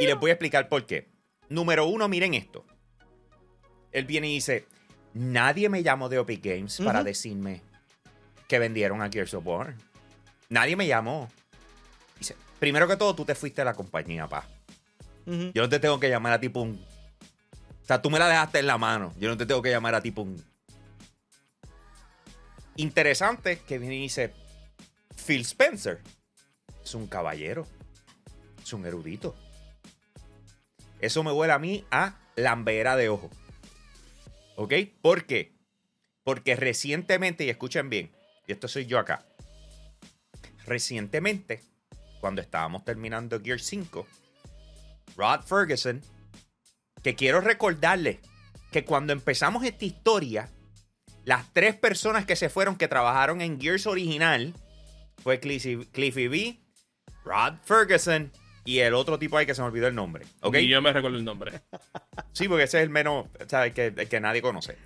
Y 0.00 0.07
les 0.07 0.18
voy 0.18 0.31
a 0.31 0.35
explicar 0.35 0.68
por 0.68 0.85
qué. 0.85 1.09
Número 1.48 1.87
uno, 1.87 2.09
miren 2.09 2.35
esto. 2.35 2.64
Él 3.92 4.05
viene 4.05 4.28
y 4.28 4.35
dice: 4.35 4.66
Nadie 5.14 5.68
me 5.68 5.83
llamó 5.83 6.09
de 6.09 6.18
Epic 6.18 6.44
Games 6.44 6.81
para 6.85 7.05
decirme 7.05 7.62
que 8.48 8.59
vendieron 8.59 9.00
a 9.00 9.09
Gears 9.11 9.35
of 9.35 9.46
War. 9.46 9.74
Nadie 10.48 10.76
me 10.76 10.87
llamó. 10.87 11.31
Primero 12.62 12.87
que 12.87 12.96
todo, 12.96 13.12
tú 13.16 13.25
te 13.25 13.35
fuiste 13.35 13.61
a 13.61 13.64
la 13.64 13.75
compañía, 13.75 14.29
pa. 14.29 14.46
Yo 15.27 15.62
no 15.62 15.68
te 15.68 15.81
tengo 15.81 15.98
que 15.98 16.09
llamar 16.09 16.35
a 16.35 16.38
ti 16.38 16.48
un. 16.55 16.81
O 17.83 17.85
sea, 17.85 18.01
tú 18.01 18.09
me 18.09 18.20
la 18.20 18.29
dejaste 18.29 18.61
en 18.61 18.68
la 18.68 18.79
mano. 18.79 19.12
Yo 19.18 19.29
no 19.29 19.37
te 19.37 19.46
tengo 19.46 19.61
que 19.62 19.70
llamar 19.70 19.96
a 19.96 20.01
ti 20.01 20.12
un. 20.14 20.40
Interesante 22.77 23.59
que 23.66 23.79
viene 23.81 23.96
y 23.96 24.03
dice: 24.03 24.33
Phil 25.27 25.40
Spencer 25.40 26.03
es 26.85 26.94
un 26.94 27.09
caballero. 27.09 27.66
Es 28.62 28.72
un 28.72 28.87
erudito. 28.87 29.35
Eso 31.01 31.25
me 31.25 31.33
huele 31.33 31.55
a 31.55 31.59
mí 31.59 31.85
a 31.90 32.16
lambera 32.37 32.94
de 32.94 33.09
ojo. 33.09 33.29
¿Ok? 34.55 34.72
¿Por 35.01 35.25
qué? 35.27 35.53
Porque 36.22 36.55
recientemente, 36.55 37.42
y 37.42 37.51
escuchen 37.51 37.90
bien, 37.90 38.12
y 38.46 38.53
esto 38.53 38.68
soy 38.68 38.87
yo 38.87 39.01
acá. 39.01 39.27
Recientemente, 40.64 41.71
cuando 42.22 42.40
estábamos 42.40 42.85
terminando 42.85 43.40
Gear 43.42 43.58
5, 43.58 44.06
Rod 45.16 45.40
Ferguson, 45.40 46.00
que 47.02 47.16
quiero 47.16 47.40
recordarle 47.40 48.20
que 48.70 48.85
cuando 48.85 49.12
empezamos 49.12 49.64
esta 49.64 49.85
historia, 49.85 50.48
las 51.24 51.52
tres 51.52 51.74
personas 51.74 52.24
que 52.24 52.37
se 52.37 52.48
fueron 52.48 52.76
que 52.76 52.87
trabajaron 52.87 53.40
en 53.40 53.61
Gears 53.61 53.88
original 53.88 54.54
fue 55.18 55.40
Cliffy, 55.40 55.85
Cliffy 55.87 56.28
B, 56.28 56.61
Rod 57.24 57.54
Ferguson 57.64 58.30
y 58.64 58.78
el 58.78 58.94
otro 58.94 59.18
tipo 59.18 59.37
ahí 59.37 59.44
que 59.44 59.56
se 59.56 59.61
me 59.61 59.66
olvidó 59.66 59.88
el 59.88 59.94
nombre. 59.96 60.24
¿Ok? 60.42 60.58
Y 60.58 60.68
yo 60.68 60.80
me 60.80 60.92
recuerdo 60.92 61.18
el 61.18 61.24
nombre. 61.24 61.61
Sí, 62.35 62.48
porque 62.48 62.64
ese 62.64 62.78
es 62.78 62.85
el 62.85 62.90
menos, 62.90 63.26
o 63.26 63.48
sea, 63.48 63.66
el 63.66 63.72
que, 63.72 63.87
el 63.87 64.08
que 64.08 64.20
nadie 64.20 64.40
conoce. 64.40 64.78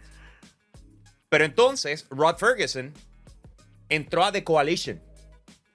Pero 1.29 1.45
entonces, 1.45 2.07
Rod 2.09 2.39
Ferguson 2.39 2.95
entró 3.89 4.25
a 4.25 4.33
The 4.33 4.43
Coalition 4.43 5.01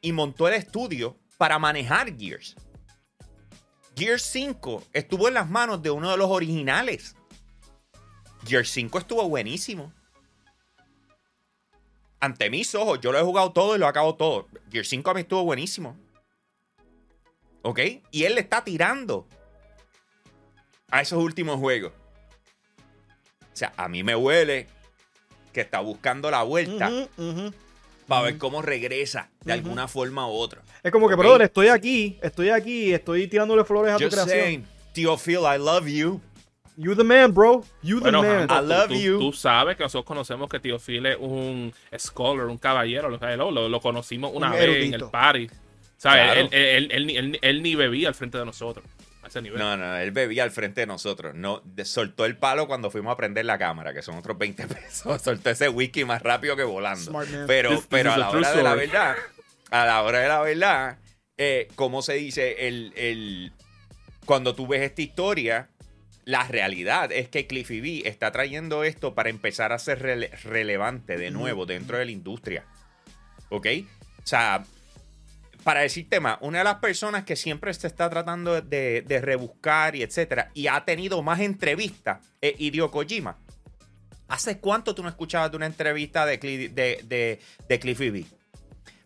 y 0.02 0.12
montó 0.12 0.48
el 0.48 0.56
estudio 0.56 1.21
para 1.42 1.58
manejar 1.58 2.16
Gears. 2.16 2.56
Gears 3.96 4.22
5 4.22 4.84
estuvo 4.94 5.28
en 5.28 5.34
las 5.34 5.50
manos 5.50 5.82
de 5.82 5.90
uno 5.90 6.12
de 6.12 6.18
los 6.18 6.30
originales. 6.30 7.16
Gears 8.46 8.70
5 8.70 9.00
estuvo 9.00 9.28
buenísimo. 9.28 9.92
Ante 12.20 12.48
mis 12.52 12.76
ojos, 12.76 13.00
yo 13.02 13.12
lo 13.12 13.18
he 13.18 13.24
jugado 13.24 13.52
todo 13.52 13.76
y 13.76 13.80
lo 13.80 13.88
acabo 13.88 14.14
todo. 14.14 14.50
Gears 14.72 14.88
5 14.90 15.10
a 15.10 15.14
mí 15.16 15.22
estuvo 15.22 15.44
buenísimo. 15.44 15.98
¿Ok? 17.64 17.80
Y 18.12 18.26
él 18.26 18.36
le 18.36 18.42
está 18.42 18.64
tirando 18.64 19.28
a 20.92 21.02
esos 21.02 21.18
últimos 21.24 21.58
juegos. 21.58 21.92
O 23.52 23.56
sea, 23.56 23.74
a 23.78 23.88
mí 23.88 24.04
me 24.04 24.16
huele 24.16 24.68
que 25.54 25.62
está 25.62 25.80
buscando 25.80 26.30
la 26.30 26.44
vuelta. 26.44 26.92
Para 28.12 28.24
ver 28.24 28.38
cómo 28.38 28.62
regresa 28.62 29.30
de 29.44 29.54
alguna 29.54 29.88
forma 29.88 30.28
u 30.28 30.32
otra. 30.34 30.62
Es 30.84 30.92
como 30.92 31.08
que, 31.08 31.16
Ok. 31.16 31.20
brother, 31.20 31.42
estoy 31.44 31.68
aquí, 31.70 32.18
estoy 32.22 32.50
aquí, 32.50 32.94
estoy 32.94 33.28
tirándole 33.28 33.64
flores 33.64 33.94
a 33.94 33.98
tu 33.98 34.04
Just 34.04 34.14
creación. 34.16 34.40
saying, 34.40 34.66
tío 34.94 35.18
Phil, 35.18 35.40
I 35.54 35.58
love 35.58 35.88
you. 35.88 36.22
You 36.78 36.96
the 36.96 37.04
man, 37.04 37.34
bro. 37.34 37.64
You 37.84 37.98
the 37.98 38.12
Bueno, 38.12 38.24
man. 38.24 38.48
I 38.50 38.66
love 38.68 38.88
tú, 38.88 38.94
you. 38.96 39.20
tú 39.20 39.34
sabes 39.34 39.76
que 39.78 39.84
nosotros 39.84 40.06
conocemos 40.06 40.50
que 40.50 40.60
Tío 40.60 40.80
Phil 40.80 41.06
es 41.06 41.18
un 41.20 41.74
scholar, 42.00 42.48
un 42.48 42.58
caballero. 42.58 43.10
Lo, 43.10 43.52
lo, 43.52 43.70
lo- 43.70 43.80
conocimos 43.82 44.32
una 44.34 44.48
Un 44.48 44.54
vez 44.54 44.64
en 44.64 44.70
erudito. 44.72 45.06
el 45.06 45.12
party. 45.12 45.50
¿Sabes? 45.98 46.24
Claro. 46.24 46.40
Él, 46.42 46.50
él- 46.52 46.64
él- 46.64 46.92
él 46.92 47.06
ni- 47.08 47.18
él- 47.18 47.40
él 47.42 47.62
ni 47.62 47.76
bebía 47.76 48.08
al 48.08 48.16
frente 48.16 48.38
de 48.40 48.46
nosotros. 48.46 48.86
A 49.24 49.28
ese 49.28 49.42
nivel. 49.42 49.60
No, 49.60 49.78
no, 49.78 49.98
él 49.98 50.12
bebía 50.12 50.44
al 50.44 50.52
frente 50.52 50.82
de 50.82 50.88
nosotros. 50.88 51.36
No, 51.36 51.62
de- 51.64 51.86
soltó 51.86 52.26
el 52.26 52.38
palo 52.38 52.68
cuando 52.68 52.90
fuimos 52.90 53.14
a 53.14 53.18
prender 53.18 53.46
la 53.46 53.58
cámara, 53.58 53.94
que 53.94 54.02
son 54.02 54.16
otros 54.16 54.38
20 54.38 54.68
pesos. 54.68 55.22
Soltó 55.22 55.50
ese 55.50 55.70
whisky 55.70 56.06
más 56.06 56.22
rápido 56.22 56.56
que 56.56 56.64
volando. 56.64 57.00
Smart 57.12 57.30
man. 57.30 57.44
Pero, 57.48 57.70
This- 57.72 57.88
pero 57.90 58.14
a 58.14 58.18
la 58.18 58.30
hora 58.30 58.52
de 58.52 58.64
la 58.64 58.76
verdad, 58.76 59.16
a 59.70 59.86
la 59.86 60.02
hora 60.04 60.20
de 60.20 60.28
la 60.28 60.42
verdad, 60.42 60.98
eh, 61.38 61.68
¿cómo 61.76 62.02
se 62.02 62.14
dice? 62.14 62.68
El, 62.68 62.94
el- 62.96 63.54
cuando 64.26 64.56
tú 64.56 64.68
ves 64.68 64.82
esta 64.82 65.02
historia, 65.02 65.70
la 66.26 66.48
realidad 66.48 67.12
es 67.12 67.28
que 67.30 67.48
Cliffy 67.48 67.82
B 67.82 68.04
está 68.08 68.32
trayendo 68.32 68.84
esto 68.84 69.14
para 69.16 69.30
empezar 69.30 69.72
a 69.74 69.80
ser 69.80 70.02
rele- 70.02 70.32
relevante 70.44 71.18
de 71.18 71.32
nuevo 71.32 71.66
dentro 71.66 71.98
de 71.98 72.06
la 72.06 72.12
industria. 72.12 72.64
¿Ok? 73.50 73.68
O 74.24 74.28
sea, 74.28 74.64
para 75.64 75.82
decirte 75.82 76.20
más, 76.20 76.38
una 76.42 76.60
de 76.60 76.64
las 76.64 76.76
personas 76.76 77.24
que 77.24 77.36
siempre 77.36 77.74
se 77.74 77.88
está 77.88 78.10
tratando 78.10 78.62
de, 78.62 79.02
de 79.02 79.22
rebuscar 79.22 79.96
y 79.96 80.04
etcétera, 80.04 80.52
y 80.54 80.68
ha 80.68 80.84
tenido 80.86 81.22
más 81.22 81.40
entrevistas, 81.40 82.20
es 82.42 82.54
Hideo 82.60 82.92
Kojima. 82.92 83.38
¿Hace 84.28 84.60
cuánto 84.60 84.96
tú 84.96 85.04
no 85.04 85.10
escuchabas 85.10 85.52
de 85.52 85.58
una 85.58 85.66
entrevista 85.66 86.26
de, 86.26 86.40
Cli- 86.40 86.74
de, 86.74 87.02
de, 87.04 87.40
de 87.68 87.80
Cliffy 87.80 88.10
B? 88.10 88.26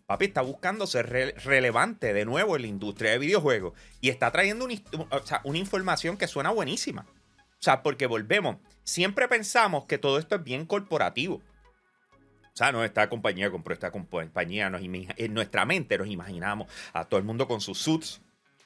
Papi 0.06 0.26
está 0.26 0.40
buscando 0.40 0.86
ser 0.86 1.08
re- 1.10 1.32
relevante 1.32 2.12
de 2.12 2.24
nuevo 2.24 2.54
en 2.54 2.62
la 2.62 2.68
industria 2.68 3.10
de 3.10 3.18
videojuegos 3.18 3.72
y 4.00 4.08
está 4.08 4.30
trayendo 4.30 4.68
una 5.44 5.58
información 5.58 6.16
que 6.16 6.28
suena 6.28 6.50
buenísima. 6.50 7.06
O 7.58 7.62
sea, 7.66 7.82
porque 7.82 8.06
volvemos, 8.06 8.58
siempre 8.84 9.26
pensamos 9.26 9.86
que 9.86 9.98
todo 9.98 10.20
esto 10.20 10.36
es 10.36 10.44
bien 10.44 10.64
corporativo. 10.64 11.42
O 12.56 12.58
sea, 12.58 12.72
no, 12.72 12.82
esta 12.82 13.06
compañía 13.10 13.50
compró 13.50 13.74
esta 13.74 13.90
compañía, 13.90 14.70
nos 14.70 14.80
en 14.80 15.34
nuestra 15.34 15.66
mente 15.66 15.98
nos 15.98 16.08
imaginamos 16.08 16.72
a 16.94 17.04
todo 17.04 17.18
el 17.18 17.26
mundo 17.26 17.46
con 17.46 17.60
sus 17.60 17.76
suits, 17.76 18.22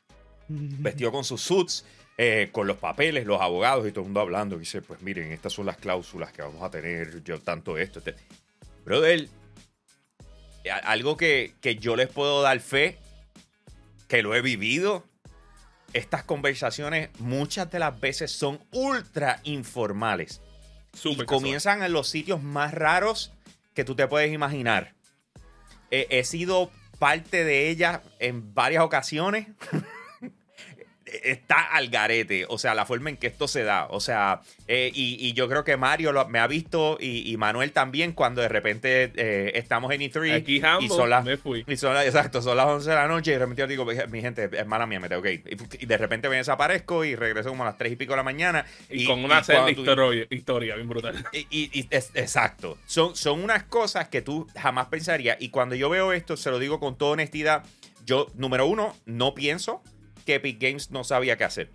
vestido 0.49 1.11
con 1.11 1.25
sus 1.25 1.41
suits, 1.41 1.85
eh, 2.17 2.51
con 2.53 2.69
los 2.69 2.77
papeles, 2.77 3.27
los 3.27 3.41
abogados 3.41 3.89
y 3.89 3.91
todo 3.91 4.03
el 4.03 4.07
mundo 4.07 4.21
hablando. 4.21 4.55
Y 4.55 4.61
dice, 4.61 4.81
pues 4.81 5.03
miren, 5.03 5.33
estas 5.33 5.55
son 5.55 5.67
las 5.67 5.77
cláusulas 5.77 6.31
que 6.31 6.41
vamos 6.41 6.63
a 6.63 6.71
tener, 6.71 7.25
yo 7.25 7.41
tanto 7.41 7.79
esto. 7.79 7.99
Este. 7.99 8.15
Brother, 8.85 9.29
algo 10.85 11.17
que, 11.17 11.55
que 11.61 11.75
yo 11.75 11.97
les 11.97 12.09
puedo 12.09 12.43
dar 12.43 12.61
fe, 12.61 12.97
que 14.07 14.23
lo 14.23 14.37
he 14.37 14.41
vivido, 14.41 15.05
estas 15.95 16.23
conversaciones 16.23 17.11
muchas 17.19 17.69
de 17.73 17.81
las 17.81 17.99
veces 17.99 18.31
son 18.31 18.61
ultra 18.71 19.41
informales 19.43 20.41
Súper 20.93 21.25
y 21.25 21.27
casual. 21.27 21.27
comienzan 21.27 21.83
en 21.83 21.93
los 21.93 22.09
sitios 22.09 22.41
más 22.41 22.73
raros 22.73 23.33
que 23.81 23.85
tú 23.87 23.95
te 23.95 24.07
puedes 24.07 24.31
imaginar. 24.31 24.93
He, 25.91 26.23
sido 26.25 26.71
parte 26.99 27.45
de 27.45 27.71
ella 27.71 28.03
en 28.19 28.53
varias 28.53 28.85
ocasiones. 28.85 29.47
está 31.25 31.61
al 31.63 31.89
garete. 31.89 32.45
O 32.49 32.59
sea, 32.59 32.75
la 32.75 32.87
forma 32.87 33.11
en 33.11 33.17
que 33.17 33.27
esto 33.27 33.49
se 33.49 33.63
da. 33.65 33.87
O 33.91 34.01
sea, 34.01 34.41
eh, 34.69 34.91
y, 34.95 35.17
y 35.27 35.33
yo 35.33 35.49
creo 35.49 35.65
que 35.65 35.77
Mario 35.77 36.13
lo- 36.13 36.29
me 36.29 36.39
ha 36.39 36.47
visto 36.47 36.97
y, 37.01 37.31
y 37.31 37.37
Manuel 37.37 37.73
también 37.73 38.13
cuando 38.13 38.41
de 38.43 38.49
repente 38.49 39.13
eh, 39.17 39.53
estamos 39.55 39.93
en 39.93 40.01
E3 40.01 40.35
Aquí 40.37 40.57
y 40.59 40.63
Hambo, 40.65 40.95
son 40.95 41.11
las 41.11 41.25
me 41.25 41.37
fui. 41.37 41.65
y 41.67 41.77
son 41.77 41.95
las- 41.95 42.07
exacto, 42.07 42.43
son 42.43 42.57
las 42.57 42.67
11 42.67 42.89
de 42.91 42.97
la 42.97 43.09
noche 43.09 43.31
y 43.31 43.35
de 43.35 43.41
repente 43.41 43.61
yo 43.63 43.67
digo, 43.67 43.87
mi 44.11 44.21
gente, 44.21 44.49
es 44.53 44.67
mala 44.67 44.87
mía, 44.87 45.01
me 45.01 45.09
tengo 45.09 45.23
que 45.23 45.35
ir. 45.35 45.43
Y, 45.47 45.83
y 45.85 45.87
de 45.87 45.97
repente 45.97 46.29
me 46.29 46.37
desaparezco 46.37 47.05
y 47.05 47.15
regreso 47.17 47.49
como 47.51 47.63
a 47.63 47.67
las 47.67 47.79
3 47.79 47.93
y 47.93 47.97
pico 47.97 48.13
de 48.13 48.17
la 48.19 48.23
mañana. 48.23 48.65
Y, 48.89 49.07
con 49.07 49.25
una 49.25 49.41
y 49.41 49.45
serie 49.45 49.75
tú- 49.75 49.81
historia, 49.83 50.27
historia 50.31 50.75
bien 50.77 50.89
brutal. 50.89 51.25
y, 51.33 51.47
y- 51.51 51.71
y 51.81 51.87
es- 51.91 52.11
exacto. 52.15 52.79
Son, 52.87 53.17
son 53.17 53.43
unas 53.43 53.65
cosas 53.65 54.09
que 54.09 54.23
tú 54.23 54.47
jamás 54.57 54.87
pensarías. 54.87 55.37
Y 55.41 55.49
cuando 55.51 55.75
yo 55.75 55.89
veo 55.91 56.13
esto, 56.13 56.37
se 56.37 56.51
lo 56.51 56.59
digo 56.59 56.81
con 56.81 56.97
toda 56.97 57.13
honestidad. 57.13 57.65
Yo, 58.07 58.27
número 58.35 58.67
uno, 58.67 58.97
no 59.07 59.35
pienso 59.35 59.83
que 60.25 60.35
Epic 60.37 60.61
Games 60.61 60.91
no 60.91 61.05
sabía 61.05 61.37
qué 61.37 61.45
hacer. 61.45 61.71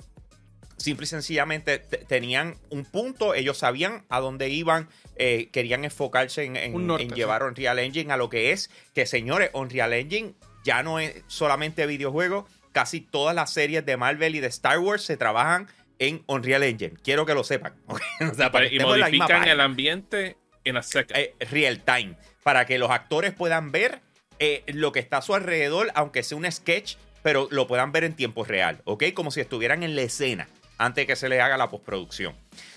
Simple 0.77 1.05
y 1.05 1.07
sencillamente 1.07 1.79
te- 1.79 1.97
tenían 1.99 2.55
un 2.69 2.83
punto, 2.83 3.33
ellos 3.33 3.57
sabían 3.57 4.05
a 4.09 4.19
dónde 4.19 4.49
iban, 4.49 4.89
eh, 5.15 5.47
querían 5.53 5.85
enfocarse 5.85 6.43
en, 6.43 6.57
en- 6.57 6.75
Un 6.75 6.87
norte, 6.87 7.03
en 7.03 7.09
sí. 7.11 7.15
llevar 7.15 7.43
Unreal 7.43 7.79
Engine 7.79 8.11
a 8.11 8.17
lo 8.17 8.29
que 8.29 8.51
es, 8.51 8.69
que 8.93 9.05
señores, 9.05 9.49
Unreal 9.53 9.93
Engine 9.93 10.33
ya 10.65 10.83
no 10.83 10.99
es 10.99 11.23
solamente 11.27 11.85
videojuegos, 11.85 12.45
casi 12.73 12.99
todas 12.99 13.33
las 13.33 13.53
series 13.53 13.85
de 13.85 13.95
Marvel 13.95 14.35
y 14.35 14.41
de 14.41 14.47
Star 14.47 14.79
Wars 14.79 15.03
se 15.03 15.15
trabajan 15.15 15.67
en 15.97 16.23
Unreal 16.27 16.63
Engine. 16.63 16.93
Quiero 17.01 17.25
que 17.25 17.33
lo 17.33 17.45
sepan. 17.45 17.73
¿ok? 17.87 18.01
O 18.31 18.33
sea, 18.35 18.51
para 18.51 18.67
que 18.69 18.75
y 18.75 18.79
modifican 18.79 19.47
el 19.47 19.61
ambiente 19.61 20.35
en 20.65 20.75
a 20.75 20.83
second. 20.83 21.17
eh, 21.17 21.35
real 21.51 21.83
time 21.85 22.17
para 22.43 22.65
que 22.65 22.77
los 22.77 22.91
actores 22.91 23.33
puedan 23.33 23.71
ver 23.71 24.01
eh, 24.39 24.63
lo 24.67 24.91
que 24.91 24.99
está 24.99 25.17
a 25.17 25.21
su 25.21 25.33
alrededor, 25.33 25.89
aunque 25.95 26.21
sea 26.21 26.37
un 26.37 26.51
sketch, 26.51 26.95
pero 27.25 27.47
lo 27.49 27.65
puedan 27.65 27.91
ver 27.91 28.03
en 28.03 28.15
tiempo 28.15 28.43
real, 28.43 28.83
¿ok? 28.83 29.05
Como 29.15 29.31
si 29.31 29.41
estuvieran 29.41 29.81
en 29.81 29.95
la 29.95 30.03
escena 30.03 30.47
antes 30.77 31.01
de 31.01 31.07
que 31.07 31.15
se 31.15 31.27
les 31.27 31.41
haga 31.41 31.57
la 31.57 31.71
postproducción. 31.71 32.35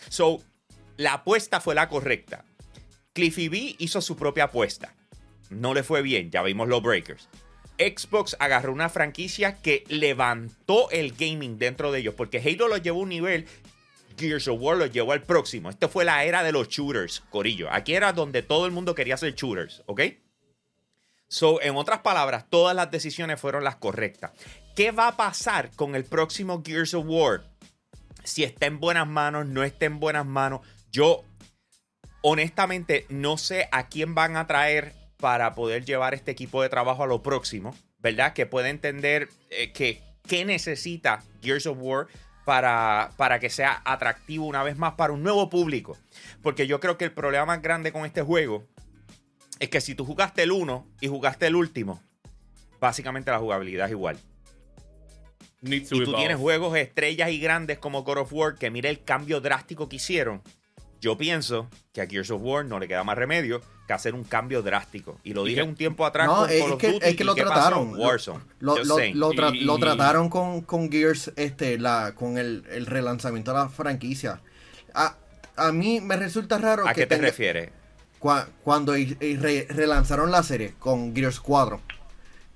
So, 0.09 0.41
la 0.97 1.13
apuesta 1.13 1.61
fue 1.61 1.75
la 1.75 1.91
correcta. 1.91 2.47
Cliffy 3.13 3.51
B 3.51 3.77
hizo 3.79 4.01
su 4.01 4.17
propia 4.17 4.45
apuesta. 4.45 4.95
No 5.51 5.75
le 5.75 5.83
fue 5.83 6.01
bien, 6.01 6.31
ya 6.31 6.43
vimos 6.43 6.67
los 6.67 6.83
breakers. 6.83 7.29
Xbox 7.79 8.39
agarró 8.41 8.73
una 8.73 8.89
franquicia 8.89 9.57
que 9.61 9.85
levantó 9.89 10.91
el 10.93 11.13
gaming 11.13 11.59
dentro 11.59 11.93
de 11.93 11.99
ellos, 11.99 12.15
porque 12.15 12.39
Halo 12.39 12.69
lo 12.69 12.79
llevó 12.79 13.01
a 13.01 13.03
un 13.03 13.11
nivel 13.11 13.45
Gears 14.19 14.49
of 14.49 14.63
War 14.63 14.79
lo 14.79 14.87
llevó 14.87 15.13
al 15.13 15.25
próximo. 15.25 15.69
Esto 15.69 15.91
fue 15.91 16.07
la 16.07 16.25
era 16.25 16.43
de 16.43 16.53
los 16.53 16.71
shooters, 16.71 17.21
Corillo. 17.29 17.69
Aquí 17.71 17.95
era 17.95 18.15
donde 18.15 18.41
todo 18.41 18.65
el 18.65 18.73
mundo 18.73 18.95
quería 18.95 19.17
hacer 19.17 19.35
shooters, 19.35 19.83
¿ok? 19.85 20.01
So, 21.29 21.61
en 21.61 21.77
otras 21.77 22.01
palabras, 22.01 22.47
todas 22.49 22.75
las 22.75 22.91
decisiones 22.91 23.39
fueron 23.39 23.63
las 23.63 23.77
correctas. 23.77 24.33
¿Qué 24.75 24.93
va 24.93 25.09
a 25.09 25.17
pasar 25.17 25.71
con 25.77 25.95
el 25.95 26.05
próximo 26.05 26.63
Gears 26.65 26.95
of 26.95 27.05
War? 27.07 27.43
Si 28.25 28.45
está 28.45 28.67
en 28.67 28.81
buenas 28.81 29.07
manos, 29.07 29.47
no 29.47 29.63
está 29.63 29.85
en 29.85 30.01
buenas 30.01 30.25
manos. 30.25 30.61
Yo, 30.91 31.25
honestamente, 32.23 33.05
no 33.11 33.37
sé 33.37 33.69
a 33.73 33.89
quién 33.89 34.15
van 34.15 34.37
a 34.37 34.47
traer 34.47 34.95
para 35.19 35.55
poder 35.55 35.85
llevar 35.85 36.15
este 36.15 36.31
equipo 36.31 36.63
de 36.63 36.71
trabajo 36.71 37.05
a 37.05 37.07
lo 37.07 37.23
próximo, 37.23 37.75
¿verdad? 37.99 38.33
Que 38.33 38.47
pueda 38.47 38.71
entender 38.71 39.29
eh, 39.51 39.73
que 39.73 40.03
qué 40.27 40.45
necesita 40.45 41.23
Gears 41.43 41.67
of 41.67 41.79
War 41.81 42.07
para, 42.47 43.11
para 43.19 43.41
que 43.41 43.51
sea 43.51 43.83
atractivo 43.85 44.47
una 44.47 44.63
vez 44.63 44.79
más 44.79 44.95
para 44.95 45.13
un 45.13 45.23
nuevo 45.23 45.51
público. 45.51 45.99
Porque 46.43 46.67
yo 46.67 46.81
creo 46.81 46.97
que 46.97 47.05
el 47.05 47.13
problema 47.13 47.45
más 47.45 47.61
grande 47.61 47.93
con 47.93 48.07
este 48.07 48.23
juego 48.23 48.67
es 49.61 49.69
que 49.69 49.81
si 49.81 49.95
tú 49.95 50.05
jugaste 50.05 50.43
el 50.43 50.53
1 50.53 50.87
y 51.01 51.09
jugaste 51.09 51.47
el 51.47 51.57
último, 51.57 52.03
básicamente 52.81 53.31
la 53.31 53.39
jugabilidad 53.39 53.87
es 53.87 53.93
igual. 53.93 54.19
Y 55.63 55.81
tú 55.81 55.97
evolve. 56.03 56.19
tienes 56.19 56.37
juegos 56.37 56.77
estrellas 56.77 57.31
y 57.31 57.41
grandes 57.41 57.79
como 57.79 58.05
God 58.05 58.19
of 58.19 58.33
War, 58.33 58.55
que 58.55 58.71
mira 58.71 58.89
el 58.91 59.03
cambio 59.03 59.41
drástico 59.41 59.89
que 59.89 59.97
hicieron. 59.97 60.41
Yo 61.01 61.17
pienso 61.17 61.69
que 61.93 62.01
a 62.01 62.07
Gears 62.07 62.31
of 62.31 62.41
War 62.43 62.65
no 62.65 62.79
le 62.79 62.87
queda 62.89 63.05
más 63.05 63.17
remedio 63.17 63.61
que 63.87 63.93
hacer 63.93 64.15
un 64.15 64.25
cambio 64.25 64.63
drástico. 64.63 65.19
Y 65.25 65.33
lo 65.33 65.45
Y 65.47 65.51
dije 65.51 65.63
que- 65.63 65.69
un 65.69 65.75
tiempo 65.77 66.05
atrás 66.07 66.27
No, 66.27 66.37
con 66.39 66.51
es 66.51 66.61
Call 66.63 66.73
of 66.73 66.81
que, 66.81 66.93
Duty. 66.93 67.07
es 67.07 67.17
que 67.17 67.23
¿y 67.23 67.27
lo 67.27 67.35
pasó? 67.37 67.47
trataron. 67.49 67.95
Warzone. 67.99 68.45
Lo, 68.61 68.73
Just 68.77 68.87
lo- 68.89 68.97
saying. 68.97 69.19
lo 69.19 69.31
tra- 69.33 69.55
Y- 69.55 69.61
lo 69.61 69.77
y- 69.77 69.81
trataron 69.81 70.29
con, 70.29 70.61
con 70.63 70.91
Gears, 70.91 71.33
este, 71.37 71.79
la, 71.79 72.15
con 72.15 72.37
el, 72.39 72.65
el 72.71 72.87
relanzamiento 72.87 73.53
de 73.53 73.59
la 73.59 73.69
franquicia. 73.69 74.41
A, 74.95 75.17
a 75.57 75.73
mí 75.73 76.01
me 76.01 76.17
resulta 76.17 76.59
raro 76.59 76.87
¿A 76.87 76.93
que 76.95 77.03
qué 77.03 77.07
te 77.07 77.15
tenga- 77.17 77.27
refieres? 77.29 77.71
Cua- 78.21 78.49
cuando 78.65 78.97
y- 78.97 79.17
y 79.21 79.37
re- 79.37 79.67
relanzaron 79.71 80.31
la 80.31 80.43
serie 80.43 80.75
con 80.79 81.15
Gears 81.15 81.41
4. 81.41 81.81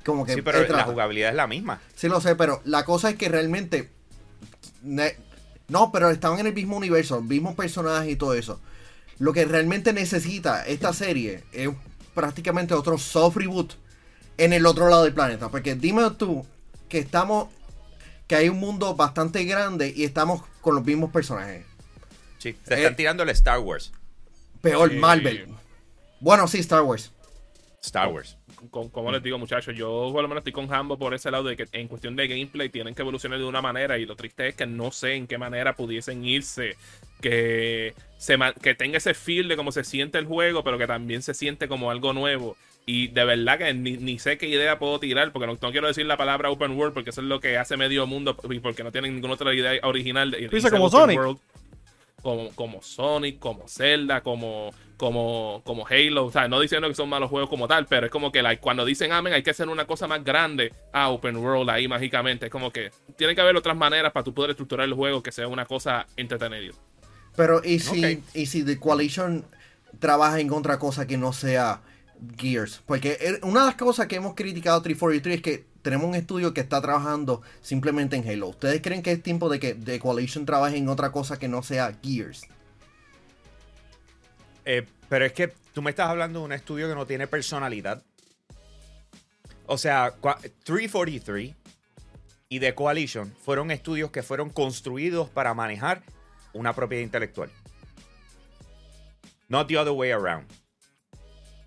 Como 0.04 0.26
que 0.26 0.34
Sí, 0.34 0.42
pero 0.42 0.66
la 0.66 0.84
jugabilidad 0.84 1.30
es 1.30 1.36
la 1.36 1.46
misma. 1.46 1.80
Sí 1.94 2.08
lo 2.08 2.20
sé, 2.20 2.34
pero 2.34 2.60
la 2.64 2.84
cosa 2.84 3.10
es 3.10 3.16
que 3.16 3.28
realmente 3.28 3.90
ne- 4.82 5.16
no, 5.68 5.92
pero 5.92 6.10
estaban 6.10 6.40
en 6.40 6.48
el 6.48 6.54
mismo 6.54 6.76
universo, 6.76 7.20
mismos 7.22 7.54
personajes 7.54 8.10
y 8.12 8.16
todo 8.16 8.34
eso. 8.34 8.60
Lo 9.18 9.32
que 9.32 9.44
realmente 9.44 9.92
necesita 9.92 10.66
esta 10.66 10.92
serie 10.92 11.44
es 11.52 11.70
prácticamente 12.14 12.74
otro 12.74 12.98
soft 12.98 13.36
reboot 13.36 13.74
en 14.38 14.52
el 14.52 14.66
otro 14.66 14.88
lado 14.88 15.04
del 15.04 15.14
planeta. 15.14 15.48
Porque 15.50 15.74
dime 15.76 16.02
tú 16.18 16.44
que 16.88 16.98
estamos. 16.98 17.48
que 18.28 18.36
hay 18.36 18.48
un 18.48 18.58
mundo 18.60 18.94
bastante 18.96 19.44
grande 19.44 19.92
y 19.94 20.04
estamos 20.04 20.42
con 20.62 20.74
los 20.74 20.84
mismos 20.86 21.10
personajes. 21.10 21.66
Sí, 22.38 22.56
se 22.66 22.74
Eh, 22.74 22.78
están 22.78 22.96
tirando 22.96 23.22
el 23.24 23.28
Star 23.28 23.58
Wars. 23.58 23.92
Peor, 24.62 24.90
Sí. 24.90 24.96
Marvel. 24.96 25.46
Bueno, 26.20 26.46
sí, 26.48 26.58
Star 26.60 26.82
Wars. 26.82 27.12
Star 27.82 28.08
Wars. 28.08 28.38
con- 28.70 28.90
como 28.90 29.10
les 29.10 29.20
digo, 29.24 29.38
muchachos, 29.38 29.74
yo 29.76 30.10
por 30.12 30.22
lo 30.22 30.28
menos 30.28 30.42
estoy 30.42 30.52
con 30.52 30.72
Hambo 30.72 30.96
por 30.96 31.14
ese 31.14 31.32
lado 31.32 31.42
de 31.44 31.56
que 31.56 31.66
en 31.72 31.88
cuestión 31.88 32.14
de 32.14 32.28
gameplay 32.28 32.68
tienen 32.68 32.94
que 32.94 33.02
evolucionar 33.02 33.36
de 33.40 33.44
una 33.44 33.60
manera 33.60 33.98
y 33.98 34.06
lo 34.06 34.14
triste 34.14 34.46
es 34.48 34.54
que 34.54 34.66
no 34.66 34.92
sé 34.92 35.14
en 35.14 35.26
qué 35.26 35.36
manera 35.36 35.74
pudiesen 35.74 36.24
irse, 36.24 36.76
que, 37.20 37.92
se 38.18 38.38
que 38.62 38.76
tenga 38.76 38.98
ese 38.98 39.14
feel 39.14 39.48
de 39.48 39.56
cómo 39.56 39.72
se 39.72 39.82
siente 39.82 40.18
el 40.18 40.26
juego, 40.26 40.62
pero 40.62 40.78
que 40.78 40.86
también 40.86 41.22
se 41.22 41.34
siente 41.34 41.66
como 41.66 41.90
algo 41.90 42.12
nuevo. 42.12 42.56
Y 42.86 43.08
de 43.08 43.24
verdad 43.24 43.58
que 43.58 43.74
ni, 43.74 43.96
ni 43.96 44.20
sé 44.20 44.38
qué 44.38 44.46
idea 44.48 44.78
puedo 44.78 45.00
tirar, 45.00 45.32
porque 45.32 45.46
no, 45.48 45.58
no 45.60 45.72
quiero 45.72 45.88
decir 45.88 46.06
la 46.06 46.16
palabra 46.16 46.50
open 46.50 46.72
world, 46.78 46.94
porque 46.94 47.10
eso 47.10 47.20
es 47.20 47.26
lo 47.26 47.40
que 47.40 47.58
hace 47.58 47.76
medio 47.76 48.06
mundo, 48.06 48.36
y 48.48 48.60
porque 48.60 48.84
no 48.84 48.92
tienen 48.92 49.14
ninguna 49.14 49.34
otra 49.34 49.52
idea 49.54 49.80
original. 49.82 50.30
de 50.30 50.48
como 50.70 50.86
open 50.86 51.00
Sonic. 51.00 51.18
world 51.18 51.38
como, 52.22 52.50
como 52.54 52.82
Sonic, 52.82 53.38
como 53.38 53.68
Zelda, 53.68 54.22
como, 54.22 54.70
como, 54.96 55.60
como 55.64 55.86
Halo. 55.86 56.26
O 56.26 56.32
sea, 56.32 56.48
no 56.48 56.60
diciendo 56.60 56.88
que 56.88 56.94
son 56.94 57.08
malos 57.08 57.28
juegos 57.28 57.50
como 57.50 57.68
tal, 57.68 57.86
pero 57.86 58.06
es 58.06 58.12
como 58.12 58.30
que 58.32 58.42
like, 58.42 58.62
cuando 58.62 58.84
dicen 58.84 59.12
Amen 59.12 59.32
hay 59.32 59.42
que 59.42 59.50
hacer 59.50 59.68
una 59.68 59.86
cosa 59.86 60.06
más 60.06 60.24
grande 60.24 60.72
a 60.92 61.10
Open 61.10 61.36
World 61.36 61.68
ahí 61.70 61.88
mágicamente. 61.88 62.46
Es 62.46 62.52
como 62.52 62.70
que 62.70 62.90
tiene 63.16 63.34
que 63.34 63.40
haber 63.40 63.56
otras 63.56 63.76
maneras 63.76 64.12
para 64.12 64.24
tú 64.24 64.32
poder 64.32 64.50
estructurar 64.50 64.86
el 64.86 64.94
juego 64.94 65.22
que 65.22 65.32
sea 65.32 65.48
una 65.48 65.66
cosa 65.66 66.06
entretenida. 66.16 66.72
Pero, 67.36 67.62
¿y 67.64 67.78
si, 67.80 68.22
y 68.34 68.46
si 68.46 68.62
The 68.62 68.78
Coalition 68.78 69.44
trabaja 69.98 70.38
en 70.40 70.52
otra 70.52 70.78
cosa 70.78 71.06
que 71.06 71.16
no 71.16 71.32
sea 71.32 71.80
Gears? 72.36 72.82
Porque 72.86 73.16
eh, 73.20 73.40
una 73.42 73.60
de 73.60 73.66
las 73.66 73.76
cosas 73.76 74.06
que 74.06 74.16
hemos 74.16 74.34
criticado 74.34 74.78
a 74.78 74.82
343 74.82 75.36
es 75.36 75.42
que 75.42 75.71
tenemos 75.82 76.06
un 76.08 76.14
estudio 76.14 76.54
que 76.54 76.60
está 76.60 76.80
trabajando 76.80 77.42
simplemente 77.60 78.16
en 78.16 78.28
Halo. 78.28 78.48
¿Ustedes 78.48 78.80
creen 78.80 79.02
que 79.02 79.12
es 79.12 79.22
tiempo 79.22 79.48
de 79.48 79.58
que 79.60 79.74
The 79.74 79.98
Coalition 79.98 80.46
trabaje 80.46 80.76
en 80.76 80.88
otra 80.88 81.10
cosa 81.12 81.38
que 81.38 81.48
no 81.48 81.62
sea 81.62 81.96
Gears? 82.02 82.46
Eh, 84.64 84.86
pero 85.08 85.24
es 85.24 85.32
que 85.32 85.52
tú 85.74 85.82
me 85.82 85.90
estás 85.90 86.08
hablando 86.08 86.38
de 86.40 86.44
un 86.44 86.52
estudio 86.52 86.88
que 86.88 86.94
no 86.94 87.06
tiene 87.06 87.26
personalidad. 87.26 88.02
O 89.66 89.76
sea, 89.78 90.14
cua- 90.20 90.38
343 90.64 91.54
y 92.48 92.60
The 92.60 92.74
Coalition 92.74 93.34
fueron 93.44 93.70
estudios 93.70 94.10
que 94.10 94.22
fueron 94.22 94.50
construidos 94.50 95.28
para 95.30 95.54
manejar 95.54 96.02
una 96.52 96.74
propiedad 96.74 97.02
intelectual. 97.02 97.50
Not 99.48 99.68
the 99.68 99.78
other 99.78 99.92
way 99.92 100.10
around. 100.10 100.46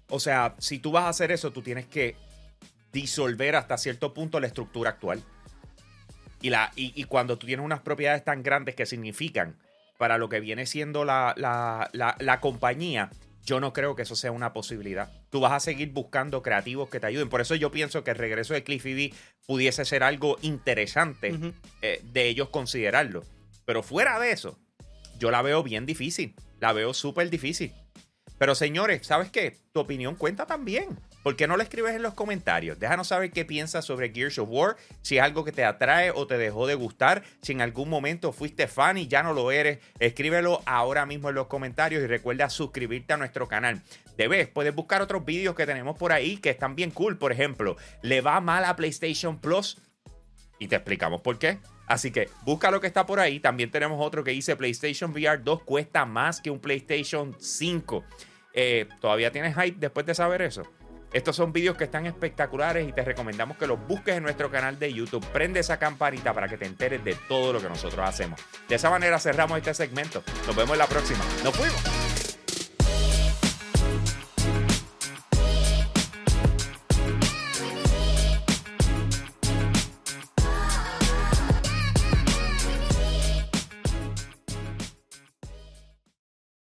O 0.10 0.20
sea, 0.20 0.56
si 0.60 0.80
tú 0.80 0.92
vas 0.92 1.06
a 1.06 1.10
hacer 1.10 1.32
eso, 1.32 1.52
tú 1.52 1.62
tienes 1.62 1.86
que 1.88 2.16
disolver 2.96 3.58
hasta 3.58 3.78
cierto 3.78 4.14
punto 4.14 4.40
la 4.40 4.48
estructura 4.48 4.92
actual. 4.92 5.22
Y, 6.42 6.50
la, 6.50 6.72
y, 6.76 6.94
y 6.96 7.04
cuando 7.04 7.38
tú 7.38 7.46
tienes 7.46 7.66
unas 7.66 7.82
propiedades 7.82 8.24
tan 8.24 8.42
grandes 8.42 8.76
que 8.76 8.86
significan 8.86 9.58
para 9.98 10.18
lo 10.18 10.30
que 10.30 10.40
viene 10.40 10.66
siendo 10.66 11.04
la, 11.04 11.34
la, 11.36 11.90
la, 11.92 12.16
la 12.20 12.40
compañía, 12.40 13.10
yo 13.44 13.60
no 13.60 13.74
creo 13.74 13.96
que 13.96 14.04
eso 14.04 14.16
sea 14.16 14.32
una 14.32 14.54
posibilidad. 14.54 15.12
Tú 15.30 15.42
vas 15.42 15.52
a 15.52 15.60
seguir 15.60 15.92
buscando 15.92 16.42
creativos 16.42 16.90
que 16.90 17.00
te 17.00 17.08
ayuden. 17.08 17.30
Por 17.30 17.42
eso 17.42 17.56
yo 17.56 17.70
pienso 17.70 18.04
que 18.04 18.12
el 18.12 18.18
regreso 18.18 18.54
de 18.54 18.64
Cliffy 18.64 18.94
B 18.94 19.14
pudiese 19.46 19.84
ser 19.84 20.02
algo 20.02 20.38
interesante 20.42 21.54
eh, 21.82 22.02
de 22.04 22.28
ellos 22.28 22.50
considerarlo. 22.50 23.24
Pero 23.66 23.84
fuera 23.84 24.20
de 24.20 24.32
eso, 24.32 24.58
yo 25.20 25.32
la 25.32 25.42
veo 25.42 25.64
bien 25.64 25.86
difícil. 25.86 26.34
La 26.60 26.72
veo 26.72 26.94
súper 26.94 27.30
difícil. 27.30 27.74
Pero 28.38 28.56
señores, 28.56 29.06
¿sabes 29.06 29.32
qué? 29.32 29.58
Tu 29.74 29.80
opinión 29.82 30.16
cuenta 30.16 30.46
también. 30.46 30.98
¿Por 31.26 31.36
qué 31.36 31.48
no 31.48 31.58
la 31.58 31.64
escribes 31.64 31.96
en 31.96 32.04
los 32.04 32.14
comentarios? 32.14 32.78
Déjanos 32.78 33.08
saber 33.08 33.32
qué 33.32 33.46
piensas 33.46 33.84
sobre 33.84 34.14
Gears 34.14 34.38
of 34.38 34.48
War, 34.52 34.76
si 35.02 35.18
es 35.18 35.24
algo 35.24 35.44
que 35.44 35.52
te 35.52 35.66
atrae 35.66 36.12
o 36.12 36.28
te 36.28 36.38
dejó 36.38 36.68
de 36.68 36.76
gustar, 36.76 37.24
si 37.42 37.54
en 37.54 37.62
algún 37.62 37.90
momento 37.90 38.32
fuiste 38.32 38.68
fan 38.68 39.00
y 39.00 39.08
ya 39.08 39.24
no 39.24 39.34
lo 39.34 39.52
eres, 39.52 39.80
escríbelo 39.98 40.62
ahora 40.68 41.08
mismo 41.08 41.30
en 41.30 41.34
los 41.34 41.48
comentarios 41.48 42.04
y 42.04 42.06
recuerda 42.06 42.52
suscribirte 42.52 43.14
a 43.14 43.18
nuestro 43.18 43.48
canal. 43.48 43.82
Debes, 44.16 44.50
puedes 44.50 44.76
buscar 44.76 45.02
otros 45.02 45.26
vídeos 45.26 45.56
que 45.56 45.66
tenemos 45.66 45.98
por 45.98 46.12
ahí 46.12 46.38
que 46.38 46.52
están 46.52 46.76
bien 46.76 46.92
cool. 46.92 47.18
Por 47.18 47.32
ejemplo, 47.32 47.76
¿le 48.04 48.22
va 48.22 48.40
mal 48.40 48.64
a 48.64 48.76
PlayStation 48.76 49.40
Plus? 49.40 49.80
Y 50.60 50.68
te 50.68 50.76
explicamos 50.76 51.22
por 51.22 51.40
qué. 51.40 51.58
Así 51.88 52.12
que 52.12 52.30
busca 52.44 52.70
lo 52.70 52.80
que 52.80 52.86
está 52.86 53.08
por 53.08 53.20
ahí. 53.20 53.40
También 53.40 53.72
tenemos 53.72 53.98
otro 54.00 54.24
que 54.24 54.30
dice 54.30 54.56
PlayStation 54.56 55.10
VR 55.10 55.42
2 55.44 55.64
cuesta 55.64 56.06
más 56.06 56.40
que 56.40 56.52
un 56.52 56.60
PlayStation 56.60 57.36
5. 57.40 58.04
Eh, 58.54 58.88
¿Todavía 59.02 59.32
tienes 59.32 59.56
hype 59.56 59.80
después 59.80 60.06
de 60.06 60.14
saber 60.14 60.44
eso? 60.44 60.62
Estos 61.16 61.38
son 61.38 61.54
vídeos 61.54 61.78
que 61.78 61.86
están 61.86 62.06
espectaculares 62.08 62.86
y 62.86 62.92
te 62.92 63.02
recomendamos 63.02 63.56
que 63.56 63.66
los 63.68 63.80
busques 63.88 64.18
en 64.18 64.24
nuestro 64.24 64.52
canal 64.52 64.78
de 64.78 64.92
YouTube. 64.92 65.26
Prende 65.28 65.62
esa 65.62 65.80
campanita 65.80 66.34
para 66.34 66.50
que 66.50 66.58
te 66.58 66.66
enteres 66.66 67.06
de 67.06 67.16
todo 67.30 67.54
lo 67.54 67.62
que 67.62 67.70
nosotros 67.70 68.06
hacemos. 68.06 68.42
De 68.68 68.76
esa 68.76 68.90
manera 68.90 69.18
cerramos 69.18 69.58
este 69.58 69.74
segmento. 69.74 70.22
Nos 70.46 70.54
vemos 70.54 70.74
en 70.74 70.80
la 70.80 70.88
próxima. 70.88 71.24
Nos 71.42 71.56
fuimos. 71.56 72.25